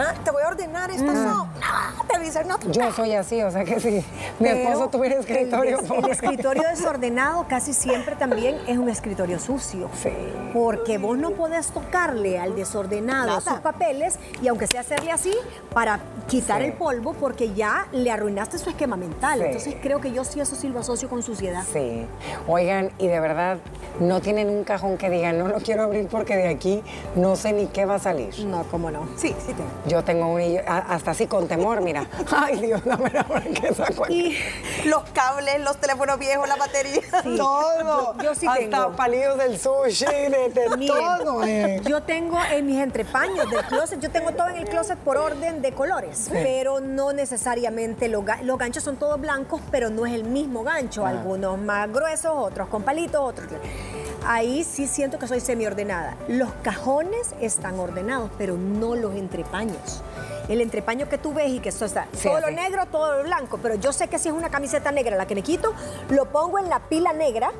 Ah, 0.00 0.14
te 0.24 0.30
voy 0.30 0.42
a 0.42 0.48
ordenar 0.48 0.90
esto, 0.90 1.12
mm. 1.12 1.24
no, 1.24 1.50
te 2.10 2.20
dicen, 2.20 2.48
no. 2.48 2.58
Yo 2.70 2.90
soy 2.92 3.12
así, 3.12 3.42
o 3.42 3.50
sea 3.50 3.64
que 3.64 3.78
si 3.80 4.04
mi 4.38 4.48
esposo 4.48 4.88
tuviera 4.88 5.20
escritorio. 5.20 5.78
El, 5.80 6.04
el, 6.04 6.10
escritorio 6.10 6.62
desordenado 6.68 7.46
casi 7.48 7.74
siempre 7.74 8.16
también 8.16 8.56
es 8.66 8.78
un 8.78 8.88
escritorio 8.88 9.38
sucio. 9.38 9.90
Sí. 10.02 10.10
Porque 10.54 10.96
vos 10.96 11.18
no 11.18 11.32
podés 11.32 11.68
tocarle 11.68 12.38
al 12.38 12.56
desordenado 12.56 13.40
sus 13.40 13.58
papeles 13.60 14.18
y 14.42 14.48
aunque 14.48 14.66
sea 14.66 14.80
hacerle 14.80 15.12
así 15.12 15.34
para 15.74 16.00
quitar 16.28 16.62
el 16.62 16.72
polvo 16.72 17.12
porque 17.14 17.52
ya 17.52 17.86
le 17.92 18.10
arruinaste 18.10 18.58
su 18.58 18.70
esquema 18.70 18.96
mental. 18.96 19.42
Entonces 19.42 19.76
creo 19.82 20.00
que 20.00 20.12
yo 20.12 20.24
sí 20.24 20.40
eso 20.40 20.56
sí 20.56 20.68
lo 20.68 20.80
asocio 20.80 21.08
con 21.08 21.22
suciedad. 21.22 21.64
Sí. 21.70 22.06
Oigan, 22.48 22.90
y 22.98 23.08
de 23.08 23.20
verdad, 23.20 23.58
no 24.00 24.20
tienen 24.20 24.48
un 24.48 24.64
cajón 24.64 24.96
que 24.96 25.10
digan, 25.10 25.38
no 25.38 25.48
lo 25.48 25.58
quiero 25.58 25.82
abrir 25.82 26.08
porque 26.08 26.36
de 26.36 26.48
aquí 26.48 26.82
no 27.14 27.36
sé 27.36 27.52
ni 27.52 27.66
qué 27.66 27.84
va 27.84 27.96
a 27.96 27.98
salir. 27.98 28.38
No, 28.44 28.64
cómo 28.64 28.90
no. 28.90 29.06
Sí, 29.16 29.34
sí 29.46 29.52
tengo. 29.52 29.70
Yo 29.86 30.02
tengo 30.02 30.26
un 30.28 30.40
hasta 30.66 31.10
así 31.10 31.26
con 31.26 31.46
temor, 31.46 31.82
mira. 31.82 32.06
Ay, 32.36 32.60
Dios, 32.60 32.82
dame 32.84 33.10
la 33.10 33.26
hora 33.28 33.42
que 33.42 33.74
saco 33.74 34.06
Y 34.08 34.36
los 34.86 35.02
cables, 35.10 35.60
los 35.60 35.76
teléfonos 35.76 36.18
viejos, 36.18 36.48
la 36.48 36.56
batería, 36.56 37.02
todo. 37.36 38.16
Yo, 38.22 38.34
sí 38.34 38.46
hasta 38.46 38.60
tengo. 38.60 38.96
palillos 38.96 39.36
del 39.38 39.58
sushi, 39.58 40.06
de, 40.06 40.86
todo. 40.86 41.44
Eh. 41.44 41.80
Yo 41.84 42.02
tengo 42.02 42.38
en 42.50 42.66
mis 42.66 42.80
entrepaños 42.80 43.50
del 43.50 43.64
closet, 43.66 44.00
yo 44.00 44.10
tengo 44.10 44.32
todo 44.32 44.48
en 44.48 44.56
el 44.56 44.68
closet 44.68 44.98
por 44.98 45.18
orden 45.18 45.60
de 45.60 45.72
colores, 45.72 46.28
pero 46.32 46.80
no 46.80 47.12
necesariamente 47.12 48.08
los, 48.08 48.24
los, 48.42 48.58
ganchos 48.58 48.82
son 48.82 48.96
todos 48.96 49.20
blancos, 49.20 49.60
pero 49.70 49.90
no 49.90 50.06
es 50.06 50.14
el 50.14 50.24
mismo 50.24 50.62
gancho. 50.64 51.04
Ah. 51.04 51.10
Algunos 51.10 51.58
más 51.58 51.92
gruesos, 51.92 52.32
otros 52.34 52.68
con 52.68 52.82
palitos, 52.82 53.20
otros 53.20 53.48
ahí 54.26 54.64
sí 54.64 54.86
siento 54.86 55.18
que 55.18 55.26
soy 55.26 55.40
semi-ordenada. 55.40 56.16
Los 56.28 56.52
cajones 56.62 57.34
están 57.40 57.78
ordenados, 57.78 58.30
pero 58.38 58.56
no 58.56 58.96
los 58.96 59.14
entrepaños. 59.14 60.02
El 60.48 60.60
entrepaño 60.60 61.08
que 61.08 61.18
tú 61.18 61.32
ves 61.32 61.50
y 61.50 61.60
que 61.60 61.68
esto 61.68 61.84
está 61.84 62.08
todo 62.22 62.40
lo 62.40 62.50
negro, 62.50 62.86
todo 62.86 63.18
lo 63.18 63.22
blanco, 63.22 63.58
pero 63.62 63.76
yo 63.76 63.92
sé 63.92 64.08
que 64.08 64.18
si 64.18 64.28
es 64.28 64.34
una 64.34 64.50
camiseta 64.50 64.90
negra 64.90 65.16
la 65.16 65.26
que 65.26 65.34
me 65.34 65.42
quito, 65.42 65.72
lo 66.08 66.26
pongo 66.26 66.58
en 66.58 66.68
la 66.68 66.80
pila 66.80 67.12
negra 67.12 67.52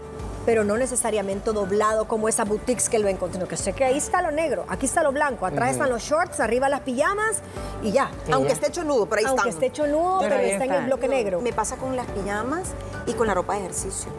pero 0.46 0.64
no 0.64 0.76
necesariamente 0.76 1.52
doblado 1.52 2.08
como 2.08 2.28
esa 2.28 2.44
boutiques 2.44 2.88
que 2.88 2.98
lo 2.98 3.08
encontré, 3.08 3.46
que 3.46 3.56
sé 3.56 3.72
que 3.72 3.84
ahí 3.84 3.98
está 3.98 4.22
lo 4.22 4.30
negro, 4.30 4.64
aquí 4.68 4.86
está 4.86 5.02
lo 5.02 5.12
blanco, 5.12 5.46
atrás 5.46 5.72
están 5.72 5.90
los 5.90 6.02
shorts, 6.02 6.40
arriba 6.40 6.68
las 6.68 6.80
pijamas 6.80 7.36
y 7.82 7.92
ya. 7.92 8.10
Aunque 8.32 8.52
esté 8.52 8.68
hecho 8.68 8.82
nudo, 8.82 9.06
pero 9.06 9.20
ahí 9.20 9.26
Aunque 9.26 9.50
esté 9.50 9.66
hecho 9.66 9.86
nudo, 9.86 10.20
pero, 10.20 10.36
está, 10.36 10.64
en 10.64 10.72
el 10.72 10.84
bloque 10.86 11.08
negro. 11.08 11.40
Me 11.40 11.52
pasa 11.52 11.76
con 11.76 11.94
las 11.94 12.06
pijamas 12.06 12.70
y 13.06 13.12
con 13.12 13.26
la 13.26 13.34
ropa 13.34 13.54
de 13.54 13.60
ejercicio. 13.60 14.10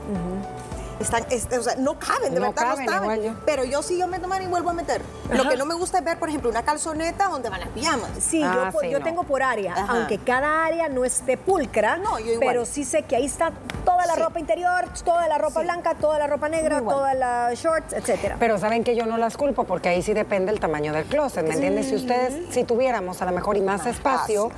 Están, 1.01 1.25
este, 1.29 1.57
o 1.57 1.63
sea, 1.63 1.75
no 1.75 1.97
caben, 1.99 2.33
de 2.33 2.39
verdad 2.39 2.77
no 2.77 2.85
caben. 2.85 3.37
Pero 3.45 3.63
yo 3.63 3.81
sí, 3.81 3.97
yo 3.97 4.07
me 4.07 4.19
toman 4.19 4.43
y 4.43 4.47
vuelvo 4.47 4.69
a 4.69 4.73
meter. 4.73 5.01
Lo 5.31 5.47
que 5.47 5.57
no 5.57 5.65
me 5.65 5.75
gusta 5.75 5.99
es 5.99 6.03
ver, 6.03 6.17
por 6.17 6.29
ejemplo, 6.29 6.49
una 6.49 6.63
calzoneta 6.63 7.27
donde 7.27 7.49
van 7.49 7.61
las 7.61 7.69
pijamas. 7.69 8.09
Sí, 8.19 8.39
yo, 8.39 8.47
ah, 8.47 9.03
tengo 9.03 9.23
por 9.23 9.41
área, 9.43 9.85
aunque 9.87 10.17
cada 10.17 10.65
área 10.65 10.89
no 10.89 11.05
esté 11.05 11.37
pulcra, 11.37 11.97
no, 11.97 12.19
yo 12.19 12.39
pero 12.39 12.65
sí 12.65 12.83
sé 12.83 13.03
que 13.03 13.15
ahí 13.15 13.25
está 13.25 13.51
toda 13.85 14.05
la 14.05 14.15
ropa 14.15 14.39
interior, 14.39 14.85
toda 15.03 15.27
la 15.27 15.37
ropa 15.37 15.61
blanca, 15.61 15.95
toda 15.95 16.19
la 16.19 16.27
ropa 16.27 16.49
negra, 16.49 16.81
toda 16.81 17.13
la 17.13 17.53
shorts, 17.53 17.93
etcétera. 17.93 18.35
Pero 18.39 18.57
saben 18.57 18.83
que 18.83 18.95
yo 18.95 19.05
no 19.05 19.17
las 19.17 19.37
culpo 19.37 19.63
porque 19.63 19.89
ahí 19.89 20.01
sí 20.01 20.13
depende 20.13 20.51
el 20.51 20.59
tamaño 20.59 20.93
del 20.93 21.05
closet, 21.05 21.45
¿me 21.45 21.53
entiendes? 21.53 21.87
Si 21.87 21.95
ustedes, 21.95 22.53
si 22.53 22.63
tuviéramos 22.63 23.21
a 23.21 23.25
lo 23.25 23.31
mejor 23.31 23.57
y 23.57 23.61
más, 23.61 23.85
espacio, 23.85 24.51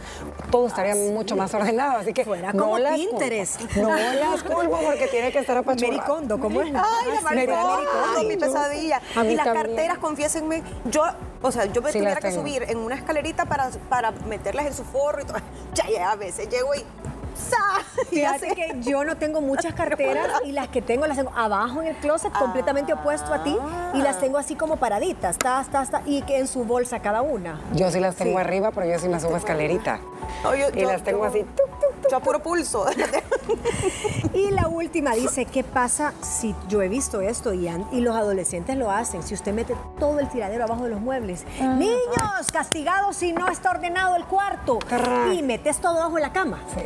todo 0.51 0.67
estaría 0.67 0.95
mucho 0.95 1.35
más 1.35 1.53
ordenado, 1.53 1.97
así 1.99 2.13
que 2.13 2.25
Fuera 2.25 2.53
no 2.53 2.63
como 2.63 2.79
las 2.79 2.95
Pinterest. 2.95 3.61
No 3.75 3.89
las 3.95 4.43
culpo 4.43 4.79
porque 4.83 5.07
tiene 5.07 5.31
que 5.31 5.39
estar 5.39 5.57
apachurrado. 5.57 6.32
¿Cómo 6.39 6.61
es? 6.61 6.67
Ay, 6.67 7.13
la 7.13 7.21
mariposa, 7.21 8.23
mi 8.27 8.37
pesadilla. 8.37 9.01
Y 9.23 9.35
las 9.35 9.47
carteras, 9.47 9.97
confiésenme, 9.97 10.63
yo, 10.85 11.03
o 11.41 11.51
sea, 11.51 11.65
yo 11.65 11.81
me 11.81 11.91
tuviera 11.91 12.15
que 12.19 12.31
subir 12.31 12.63
en 12.63 12.77
una 12.77 12.95
escalerita 12.95 13.45
para, 13.45 13.69
para 13.89 14.11
meterlas 14.11 14.65
en 14.65 14.73
su 14.73 14.83
forro 14.83 15.21
y 15.21 15.25
todo. 15.25 15.37
Ya, 15.73 15.89
ya, 15.89 16.11
a 16.11 16.15
veces 16.15 16.47
llego 16.49 16.75
y 16.75 16.83
Fíjate 18.09 18.55
que 18.55 18.75
yo 18.81 19.03
no 19.03 19.17
tengo 19.17 19.41
muchas 19.41 19.73
carteras 19.75 20.27
y 20.45 20.51
las 20.51 20.67
que 20.69 20.81
tengo 20.81 21.07
las 21.07 21.17
tengo 21.17 21.31
abajo 21.35 21.81
en 21.81 21.89
el 21.89 21.95
closet, 21.97 22.31
completamente 22.31 22.93
opuesto 22.93 23.33
a 23.33 23.43
ti, 23.43 23.57
y 23.93 24.01
las 24.01 24.19
tengo 24.19 24.37
así 24.37 24.55
como 24.55 24.77
paraditas, 24.77 25.37
ta, 25.37 25.65
ta, 25.69 25.85
ta, 25.85 26.01
y 26.05 26.21
que 26.23 26.37
en 26.37 26.47
su 26.47 26.63
bolsa 26.63 26.99
cada 26.99 27.21
una. 27.21 27.59
Yo 27.73 27.89
sí 27.91 27.99
las 27.99 28.15
tengo 28.15 28.39
arriba, 28.39 28.71
pero 28.71 28.87
yo 28.87 28.99
sí 28.99 29.07
me 29.07 29.19
subo 29.19 29.37
escalerita. 29.37 29.99
y 30.75 30.85
las 30.85 31.03
tengo 31.03 31.25
así. 31.25 31.45
A 32.15 32.19
puro 32.19 32.41
pulso. 32.41 32.85
y 34.33 34.51
la 34.51 34.67
última 34.67 35.13
dice, 35.13 35.45
¿qué 35.45 35.63
pasa 35.63 36.13
si 36.21 36.55
yo 36.67 36.81
he 36.81 36.89
visto 36.89 37.21
esto 37.21 37.53
y, 37.53 37.69
y 37.91 38.01
los 38.01 38.15
adolescentes 38.15 38.77
lo 38.77 38.91
hacen? 38.91 39.23
Si 39.23 39.33
usted 39.33 39.53
mete 39.53 39.75
todo 39.99 40.19
el 40.19 40.29
tiradero 40.29 40.63
abajo 40.63 40.83
de 40.83 40.89
los 40.89 41.01
muebles. 41.01 41.45
Ah. 41.61 41.75
Niños, 41.77 42.51
castigados 42.51 43.15
si 43.15 43.33
no 43.33 43.47
está 43.47 43.71
ordenado 43.71 44.15
el 44.15 44.25
cuarto. 44.25 44.79
Y 45.33 45.41
metes 45.41 45.79
todo 45.79 45.99
abajo 45.99 46.15
de 46.15 46.21
la 46.21 46.33
cama. 46.33 46.59
Sí. 46.73 46.81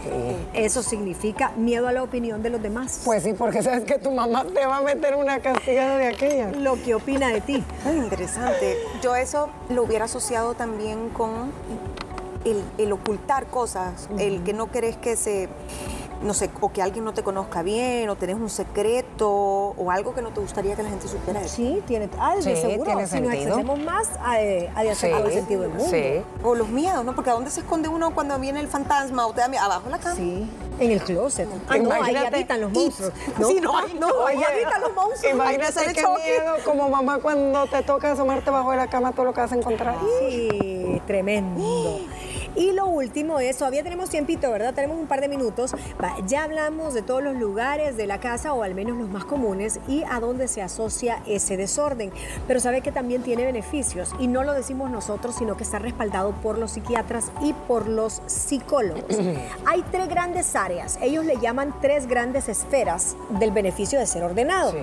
Eso 0.54 0.84
significa 0.84 1.52
miedo 1.56 1.88
a 1.88 1.92
la 1.92 2.04
opinión 2.04 2.44
de 2.44 2.50
los 2.50 2.62
demás. 2.62 3.02
Pues 3.06 3.24
sí, 3.24 3.34
porque 3.34 3.62
sabes 3.62 3.84
que 3.84 4.00
tu 4.00 4.12
mamá 4.12 4.46
te 4.46 4.66
va 4.66 4.78
a 4.78 4.82
meter 4.82 5.16
una 5.16 5.40
castigada 5.40 5.98
de 5.98 6.08
aquella. 6.08 6.52
Lo 6.52 6.82
que 6.82 6.96
opina 6.96 7.30
de 7.30 7.42
ti. 7.42 7.64
interesante. 7.86 8.78
Yo 9.02 9.16
eso 9.16 9.50
lo 9.70 9.84
hubiera 9.84 10.06
asociado 10.06 10.54
también 10.54 11.10
con 11.10 11.52
el, 12.78 12.92
ocultar 12.92 13.48
cosas, 13.48 14.10
el 14.18 14.44
que 14.44 14.54
no 14.54 14.72
querés 14.72 14.98
que 14.98 15.16
se 15.16 15.50
no 16.22 16.34
sé, 16.34 16.50
o 16.62 16.72
que 16.72 16.82
alguien 16.82 17.06
no 17.06 17.14
te 17.14 17.24
conozca 17.24 17.62
bien, 17.62 18.10
o 18.10 18.16
tenés 18.16 18.36
un 18.36 18.50
secreto, 18.50 19.30
o 19.30 19.92
algo 19.92 20.14
que 20.14 20.22
no 20.22 20.32
te 20.32 20.40
gustaría 20.40 20.76
que 20.76 20.84
la 20.84 20.90
gente 20.90 21.08
supiera 21.08 21.42
de 21.42 21.48
Sí, 21.48 21.82
tiene, 21.86 22.10
ah, 22.20 22.36
de 22.36 22.42
seguro. 22.42 22.86
Tiene 22.86 23.06
si 23.06 23.12
sentido. 23.12 23.32
nos 23.32 23.34
extendemos 23.34 23.80
más, 23.80 24.10
a, 24.20 24.34
a 24.34 24.38
de 24.84 24.96
sí, 24.96 25.08
el 25.08 25.32
sentido 25.32 25.62
del 25.62 25.72
mundo. 25.72 25.90
Sí. 25.90 26.22
O 26.44 26.56
los 26.56 26.70
miedos, 26.70 27.06
¿no? 27.06 27.14
Porque 27.14 27.30
¿a 27.30 27.34
dónde 27.34 27.52
se 27.52 27.62
esconde 27.62 27.88
uno 27.88 28.14
cuando 28.14 28.38
viene 28.40 28.60
el 28.60 28.68
fantasma 28.68 29.28
o 29.28 29.34
te 29.34 29.42
da 29.42 29.48
miedo? 29.48 29.64
Abajo 29.64 29.84
en 29.86 29.92
la 29.92 30.00
cama. 30.00 30.16
Sí. 30.16 30.50
En 30.80 30.92
el 30.92 31.02
closet. 31.02 31.48
Ah, 31.68 31.78
no, 31.78 31.92
ahí 31.92 32.16
habitan 32.16 32.62
los 32.62 32.72
monstruos. 32.72 33.12
No, 33.40 33.48
sí, 33.48 33.60
no, 33.60 33.72
no, 34.00 34.26
ahí 34.26 34.44
habitan 34.44 34.82
los 34.82 34.94
monstruos. 34.94 35.34
Imagínate 35.34 35.94
qué 35.94 36.02
miedo 36.02 36.56
como 36.66 36.90
mamá 36.90 37.20
cuando 37.20 37.66
te 37.68 37.82
toca 37.84 38.12
asomarte 38.12 38.50
bajo 38.50 38.72
de 38.72 38.78
la 38.78 38.88
cama 38.88 39.12
todo 39.12 39.26
lo 39.26 39.34
que 39.34 39.42
vas 39.42 39.52
a 39.52 39.56
encontrar. 39.56 39.96
Sí, 40.20 41.02
tremendo. 41.06 41.62
Y 42.58 42.72
lo 42.72 42.88
último 42.88 43.40
es, 43.40 43.58
todavía 43.58 43.84
tenemos 43.84 44.10
tiempito, 44.10 44.50
¿verdad? 44.50 44.74
Tenemos 44.74 44.98
un 44.98 45.06
par 45.06 45.22
de 45.22 45.28
minutos. 45.28 45.76
ya 46.26 46.44
hablamos 46.44 46.96
de 46.96 47.04
todos 47.04 47.22
los 47.22 47.36
lugares 47.36 47.96
de 47.98 48.08
la 48.08 48.20
casa, 48.20 48.52
o 48.54 48.64
al 48.64 48.74
menos 48.74 48.98
los 48.98 49.10
más 49.10 49.26
comunes, 49.26 49.80
y 49.88 50.04
a 50.10 50.20
dónde 50.20 50.48
se 50.48 50.64
asocia 50.64 51.22
ese 51.28 51.56
desorden. 51.56 52.12
Pero 52.48 52.60
sabe 52.60 52.82
que 52.82 52.92
también 52.92 53.22
tiene 53.22 53.46
beneficios, 53.46 54.12
y 54.20 54.28
no 54.28 54.44
lo 54.44 54.54
decimos 54.54 54.90
nosotros, 54.90 55.36
sino 55.36 55.56
que 55.56 55.64
está 55.64 55.78
respaldado 55.78 56.32
por 56.42 56.58
los 56.58 56.72
psiquiatras 56.72 57.32
y 57.42 57.54
por 57.54 57.88
los 57.88 58.24
psicólogos. 58.26 59.04
Hay 59.68 59.84
tres 59.92 60.10
grandes 60.10 60.56
áreas, 60.56 60.98
ellos 61.00 61.26
le 61.26 61.38
llaman 61.38 61.76
tres 61.80 62.08
grandes 62.08 62.50
esferas 62.50 63.16
del 63.40 63.52
beneficio 63.52 64.00
de 64.00 64.08
ser 64.08 64.24
ordenado. 64.24 64.74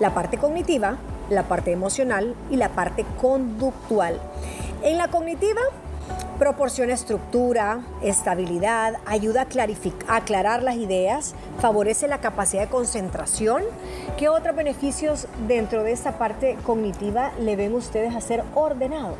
La 0.00 0.14
parte 0.14 0.36
cognitiva, 0.36 0.96
la 1.28 1.44
parte 1.44 1.70
emocional 1.70 2.34
y 2.50 2.56
la 2.56 2.70
parte 2.70 3.06
conductual. 3.20 4.20
En 4.82 4.98
la 4.98 5.08
cognitiva 5.08 5.60
Proporciona 6.40 6.94
estructura, 6.94 7.82
estabilidad, 8.00 8.94
ayuda 9.04 9.42
a, 9.42 10.16
aclarar 10.16 10.62
las 10.62 10.76
ideas, 10.76 11.34
favorece 11.58 12.08
la 12.08 12.22
capacidad 12.22 12.62
de 12.62 12.70
concentración. 12.70 13.62
¿Qué 14.16 14.30
otros 14.30 14.56
beneficios 14.56 15.28
dentro 15.46 15.82
de 15.82 15.92
esta 15.92 16.16
parte 16.16 16.56
cognitiva 16.64 17.32
le 17.38 17.56
ven 17.56 17.74
ustedes 17.74 18.14
a 18.14 18.22
ser 18.22 18.42
ordenado? 18.54 19.16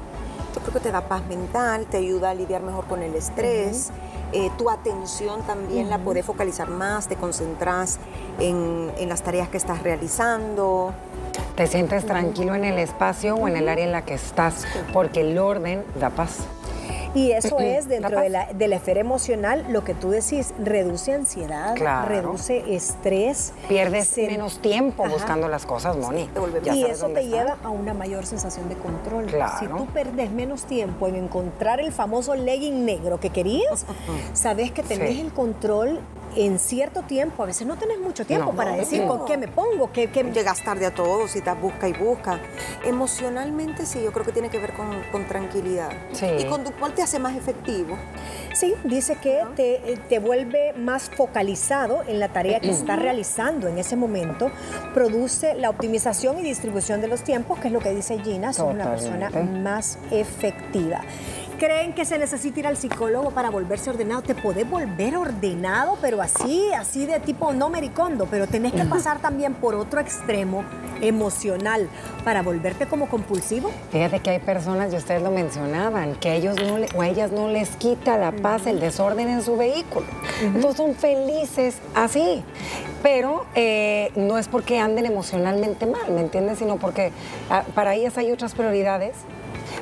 Yo 0.55 0.63
creo 0.63 0.73
que 0.73 0.81
te 0.81 0.91
da 0.91 1.03
paz 1.03 1.23
mental, 1.27 1.85
te 1.91 1.99
ayuda 1.99 2.31
a 2.31 2.35
lidiar 2.35 2.63
mejor 2.63 2.87
con 2.87 3.03
el 3.03 3.15
estrés. 3.15 3.91
Eh, 4.33 4.51
tu 4.57 4.71
atención 4.71 5.43
también 5.43 5.91
la 5.91 5.99
puedes 5.99 6.25
focalizar 6.25 6.71
más, 6.71 7.07
te 7.07 7.17
concentras 7.17 7.99
en, 8.39 8.91
en, 8.97 9.11
las 9.11 9.21
tareas 9.21 9.51
que 9.51 9.59
estás 9.59 9.83
realizando. 9.83 10.95
Te 11.55 11.67
sientes 11.67 12.07
tranquilo 12.07 12.55
en 12.55 12.65
el 12.65 12.79
espacio 12.79 13.35
o 13.35 13.47
en 13.47 13.59
el 13.59 13.69
área 13.69 13.85
en 13.85 13.93
la 13.93 14.07
que 14.07 14.15
estás, 14.15 14.65
porque 14.95 15.21
el 15.21 15.37
orden 15.37 15.85
da 16.01 16.09
paz. 16.09 16.47
Y 17.15 17.33
eso 17.33 17.59
es 17.59 17.89
dentro 17.89 18.21
de 18.21 18.29
la, 18.29 18.47
de 18.53 18.69
la, 18.69 18.77
esfera 18.77 19.01
emocional, 19.01 19.67
lo 19.69 19.83
que 19.83 19.95
tú 19.95 20.11
decís, 20.11 20.55
reduce 20.63 21.13
ansiedad, 21.13 21.77
reduce 22.07 22.75
estrés. 22.75 23.53
Pierdes 23.69 24.17
menos 24.17 24.61
tiempo 24.61 25.09
buscando 25.09 25.49
las 25.49 25.67
cosas, 25.67 25.97
Moni. 25.97 26.29
y 26.73 26.85
eso 26.85 27.09
te 27.09 27.27
lleva 27.27 27.57
a 27.63 27.69
una 27.71 27.95
mayor 27.95 28.27
sensación 28.27 28.69
de 28.69 28.77
control. 28.77 29.27
Si 29.59 29.67
tú 29.67 29.87
perdes 29.87 30.31
menos 30.31 30.65
tiempo 30.65 31.09
en 31.09 31.17
encontrar 31.17 31.81
el 31.81 31.93
famoso 31.93 32.35
legging 32.35 32.85
negro 32.85 33.19
que 33.19 33.31
querías, 33.31 33.85
sabes 34.33 34.71
que 34.71 34.83
tenés 34.83 35.19
el 35.19 35.33
control 35.33 36.01
en 36.37 36.59
cierto 36.59 37.03
tiempo, 37.03 37.43
a 37.43 37.47
veces 37.47 37.67
no 37.67 37.77
tenés 37.77 37.99
mucho 37.99 38.25
tiempo 38.25 38.53
para 38.53 38.77
decir 38.77 39.07
con 39.07 39.25
qué 39.25 39.37
me 39.37 39.49
pongo, 39.49 39.91
qué, 39.93 40.11
qué... 40.11 40.23
Llegas 40.23 40.63
tarde 40.63 40.87
a 40.87 40.95
todo, 40.95 41.27
si 41.27 41.41
te 41.41 41.53
busca 41.55 41.89
y 41.89 41.93
busca. 41.93 42.39
Emocionalmente 42.85 43.85
sí, 43.85 44.01
yo 44.03 44.13
creo 44.13 44.25
que 44.25 44.33
tiene 44.33 44.49
que 44.49 44.59
ver 44.59 44.73
con, 44.75 45.25
tranquilidad. 45.27 45.91
Sí. 46.13 46.27
Y 46.39 46.45
conductual 46.45 46.95
te 47.01 47.05
hace 47.05 47.19
más 47.19 47.35
efectivo. 47.35 47.97
Sí, 48.53 48.75
dice 48.85 49.17
que 49.17 49.43
te, 49.57 49.99
te, 50.11 50.19
vuelve 50.19 50.75
más 50.75 51.09
focalizado 51.09 52.03
en 52.07 52.21
la 52.21 52.29
tarea 52.29 52.61
que 52.61 52.69
estás 52.69 52.99
realizando 52.99 53.69
en 53.69 53.79
ese 53.79 53.97
momento, 53.97 54.51
produce 54.93 55.55
la 55.55 55.71
optimización 55.71 56.39
y 56.41 56.43
distribución 56.43 57.01
de 57.01 57.09
los 57.09 57.23
tiempos, 57.23 57.59
que 57.59 57.69
es 57.69 57.73
lo 57.73 57.81
que 57.81 57.95
dice 57.95 58.19
Gina, 58.19 58.53
sos 58.53 58.75
una 58.75 58.91
persona 58.91 59.31
más 59.31 59.99
efectiva 60.11 61.01
creen 61.61 61.93
que 61.93 62.07
se 62.07 62.17
necesita 62.17 62.61
ir 62.61 62.67
al 62.67 62.79
psicólogo 62.79 63.33
para 63.33 63.51
volverse 63.51 63.91
ordenado. 63.91 64.23
Te 64.23 64.35
podés 64.35 64.69
volver 64.69 65.15
ordenado, 65.15 65.99
pero 66.01 66.23
así, 66.23 66.73
así 66.73 67.05
de 67.05 67.21
tipo 67.21 67.53
no 67.53 67.69
mericondo, 67.69 68.27
pero 68.31 68.47
tenés 68.47 68.73
que 68.73 68.85
pasar 68.87 69.21
también 69.21 69.53
por 69.53 69.75
otro 69.75 70.01
extremo 70.01 70.65
emocional 71.03 71.91
para 72.25 72.41
volverte 72.43 72.87
como 72.87 73.11
compulsivo. 73.11 73.71
Fíjate 73.93 74.21
que 74.21 74.31
hay 74.31 74.39
personas, 74.39 74.91
y 74.95 74.97
ustedes 74.97 75.23
lo 75.23 75.31
mencionaban, 75.31 76.15
que 76.15 76.31
a 76.31 76.35
ellos 76.35 76.57
no 76.57 76.79
o 76.97 77.03
a 77.03 77.09
ellas 77.09 77.31
no 77.31 77.49
les 77.49 77.69
quita 77.77 78.17
la 78.17 78.33
paz, 78.33 78.67
el 78.67 78.81
desorden 78.81 79.29
en 79.29 79.43
su 79.43 79.59
vehículo. 79.59 80.07
Entonces 80.41 80.77
son 80.77 80.95
felices 80.95 81.77
así. 81.95 82.43
Pero 83.03 83.45
eh, 83.55 84.13
no 84.17 84.39
es 84.39 84.49
porque 84.49 84.79
anden 84.79 85.05
emocionalmente 85.05 85.85
mal, 85.85 86.11
¿me 86.11 86.23
entiendes? 86.23 86.59
Sino 86.59 86.77
porque 86.77 87.13
ah, 87.51 87.65
para 87.75 87.95
ellas 87.95 88.17
hay 88.17 88.33
otras 88.33 88.55
prioridades 88.55 89.15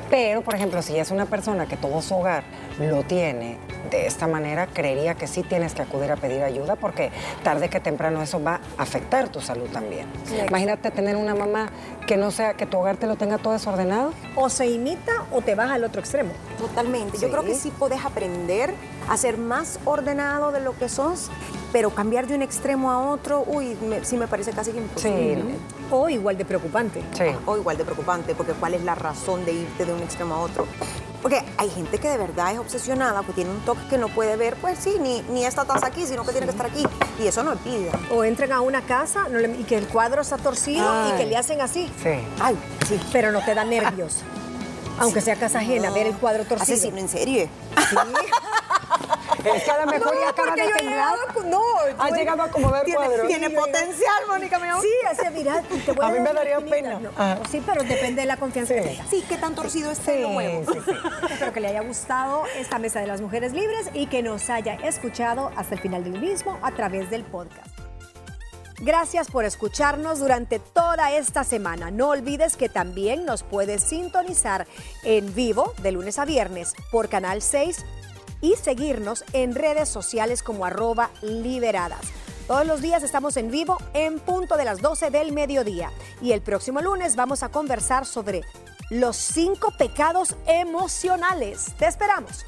pero, 0.09 0.41
por 0.41 0.55
ejemplo, 0.55 0.81
si 0.81 0.97
es 0.97 1.11
una 1.11 1.25
persona 1.25 1.67
que 1.67 1.77
todo 1.77 2.01
su 2.01 2.15
hogar 2.15 2.43
lo 2.79 3.03
tiene 3.03 3.57
de 3.89 4.07
esta 4.07 4.27
manera, 4.27 4.67
creería 4.67 5.15
que 5.15 5.27
sí 5.27 5.43
tienes 5.43 5.73
que 5.73 5.81
acudir 5.81 6.11
a 6.11 6.15
pedir 6.15 6.43
ayuda 6.43 6.75
porque 6.75 7.11
tarde 7.43 7.69
que 7.69 7.79
temprano 7.79 8.21
eso 8.21 8.41
va 8.41 8.59
a 8.77 8.83
afectar 8.83 9.29
tu 9.29 9.41
salud 9.41 9.67
también. 9.69 10.07
Imagínate 10.47 10.91
tener 10.91 11.15
una 11.15 11.35
mamá 11.35 11.69
que 12.07 12.17
no 12.17 12.31
sea, 12.31 12.55
que 12.55 12.65
tu 12.65 12.77
hogar 12.77 12.97
te 12.97 13.07
lo 13.07 13.15
tenga 13.15 13.37
todo 13.37 13.53
desordenado. 13.53 14.13
O 14.35 14.49
se 14.49 14.67
imita 14.67 15.25
o 15.31 15.41
te 15.41 15.55
vas 15.55 15.71
al 15.71 15.83
otro 15.83 16.01
extremo. 16.01 16.31
Totalmente. 16.57 17.17
Yo 17.19 17.29
creo 17.29 17.43
que 17.43 17.55
sí 17.55 17.71
puedes 17.71 18.03
aprender 18.03 18.73
a 19.07 19.17
ser 19.17 19.37
más 19.37 19.79
ordenado 19.85 20.51
de 20.51 20.59
lo 20.59 20.77
que 20.77 20.89
sos 20.89 21.29
pero 21.71 21.89
cambiar 21.91 22.27
de 22.27 22.35
un 22.35 22.41
extremo 22.41 22.91
a 22.91 22.99
otro, 23.09 23.43
uy, 23.47 23.77
sí 24.03 24.17
me 24.17 24.27
parece 24.27 24.51
casi 24.51 24.71
imposible. 24.71 25.35
Sí. 25.35 25.85
O 25.91 26.09
igual 26.09 26.37
de 26.37 26.45
preocupante. 26.45 27.03
Sí. 27.13 27.25
O 27.45 27.57
igual 27.57 27.77
de 27.77 27.85
preocupante, 27.85 28.35
porque 28.35 28.53
¿cuál 28.53 28.73
es 28.73 28.83
la 28.83 28.95
razón 28.95 29.45
de 29.45 29.53
irte 29.53 29.85
de 29.85 29.93
un 29.93 29.99
extremo 29.99 30.35
a 30.35 30.39
otro? 30.39 30.67
Porque 31.21 31.43
hay 31.57 31.69
gente 31.69 31.97
que 31.97 32.09
de 32.09 32.17
verdad 32.17 32.53
es 32.53 32.59
obsesionada, 32.59 33.21
que 33.23 33.33
tiene 33.33 33.51
un 33.51 33.59
toque 33.61 33.81
que 33.89 33.97
no 33.97 34.07
puede 34.07 34.37
ver, 34.37 34.55
pues 34.55 34.79
sí, 34.79 34.95
ni, 35.01 35.21
ni 35.23 35.45
esta 35.45 35.65
taza 35.65 35.87
aquí, 35.87 36.05
sino 36.05 36.23
que 36.23 36.31
tiene 36.31 36.47
que 36.47 36.51
estar 36.51 36.67
aquí. 36.67 36.83
Y 37.21 37.27
eso 37.27 37.43
no 37.43 37.53
es 37.53 37.63
vida. 37.63 37.91
O 38.11 38.23
entran 38.23 38.53
a 38.53 38.61
una 38.61 38.81
casa 38.81 39.27
y 39.57 39.63
que 39.63 39.77
el 39.77 39.87
cuadro 39.87 40.21
está 40.21 40.37
torcido 40.37 40.87
y 41.09 41.17
que 41.17 41.25
le 41.25 41.35
hacen 41.35 41.59
así. 41.61 41.91
Sí. 42.01 42.11
Ay, 42.39 42.57
sí. 42.87 42.99
Pero 43.11 43.31
no 43.31 43.43
te 43.43 43.53
da 43.53 43.65
nervios. 43.65 44.19
Aunque 44.99 45.21
sea 45.21 45.35
casa 45.35 45.59
ajena, 45.59 45.91
ver 45.91 46.07
el 46.07 46.15
cuadro 46.15 46.45
torcido. 46.45 46.73
Asesino 46.73 46.97
en 46.97 47.09
serie. 47.09 47.49
Sí. 47.89 47.95
Es 49.43 49.63
que 49.63 49.71
a 49.71 49.85
lo 49.85 49.91
mejor 49.91 50.15
ya 50.19 50.29
acaba 50.29 50.55
de 50.55 50.67
temblar. 50.73 51.17
No, 51.45 51.61
has 51.97 52.11
llegado 52.11 52.41
a 52.41 52.45
acomodar 52.45 52.85
tiene, 52.85 53.05
cuadros. 53.05 53.27
Tiene 53.27 53.49
potencial, 53.49 54.27
Mónica, 54.27 54.59
mi 54.59 54.67
amor. 54.67 54.83
Sí, 54.83 54.91
ese, 55.11 55.29
mira, 55.31 55.61
te 55.85 55.91
voy 55.91 56.05
a, 56.05 56.07
a 56.07 56.11
mí 56.11 56.19
me 56.19 56.33
daría 56.33 56.59
pena. 56.59 56.99
Ah. 57.17 57.37
Sí, 57.49 57.61
pero 57.65 57.83
depende 57.83 58.21
de 58.21 58.27
la 58.27 58.37
confianza 58.37 58.73
sí. 58.73 58.79
que 58.81 58.87
tengas. 58.87 59.09
Sí, 59.09 59.25
qué 59.27 59.37
tan 59.37 59.55
torcido 59.55 59.91
esté 59.91 60.17
sí, 60.17 60.21
lo 60.21 60.29
nuevo. 60.29 60.71
Sí, 60.71 60.79
Espero 61.31 61.53
que 61.53 61.59
le 61.59 61.69
haya 61.69 61.81
gustado 61.81 62.43
esta 62.57 62.79
Mesa 62.79 62.99
de 62.99 63.07
las 63.07 63.21
Mujeres 63.21 63.53
Libres 63.53 63.89
y 63.93 64.07
que 64.07 64.21
nos 64.21 64.49
haya 64.49 64.75
escuchado 64.75 65.51
hasta 65.55 65.75
el 65.75 65.81
final 65.81 66.03
del 66.03 66.19
mismo 66.19 66.59
a 66.61 66.71
través 66.71 67.09
del 67.09 67.23
podcast. 67.23 67.79
Gracias 68.81 69.29
por 69.29 69.43
escucharnos 69.43 70.19
durante 70.19 70.59
toda 70.59 71.11
esta 71.11 71.43
semana. 71.43 71.91
No 71.91 72.09
olvides 72.09 72.55
que 72.55 72.69
también 72.69 73.25
nos 73.25 73.43
puedes 73.43 73.83
sintonizar 73.83 74.67
en 75.03 75.35
vivo 75.35 75.73
de 75.81 75.91
lunes 75.91 76.17
a 76.17 76.23
viernes 76.23 76.75
por 76.89 77.09
Canal 77.09 77.41
6 77.41 77.85
y 78.41 78.55
seguirnos 78.55 79.23
en 79.33 79.55
redes 79.55 79.89
sociales 79.89 80.43
como 80.43 80.65
arroba 80.65 81.09
liberadas. 81.21 82.01
Todos 82.47 82.65
los 82.65 82.81
días 82.81 83.03
estamos 83.03 83.37
en 83.37 83.51
vivo 83.51 83.77
en 83.93 84.19
punto 84.19 84.57
de 84.57 84.65
las 84.65 84.81
12 84.81 85.11
del 85.11 85.31
mediodía 85.31 85.91
y 86.21 86.31
el 86.31 86.41
próximo 86.41 86.81
lunes 86.81 87.15
vamos 87.15 87.43
a 87.43 87.49
conversar 87.49 88.05
sobre 88.05 88.41
los 88.89 89.15
cinco 89.17 89.71
pecados 89.77 90.35
emocionales. 90.47 91.73
Te 91.77 91.85
esperamos. 91.85 92.45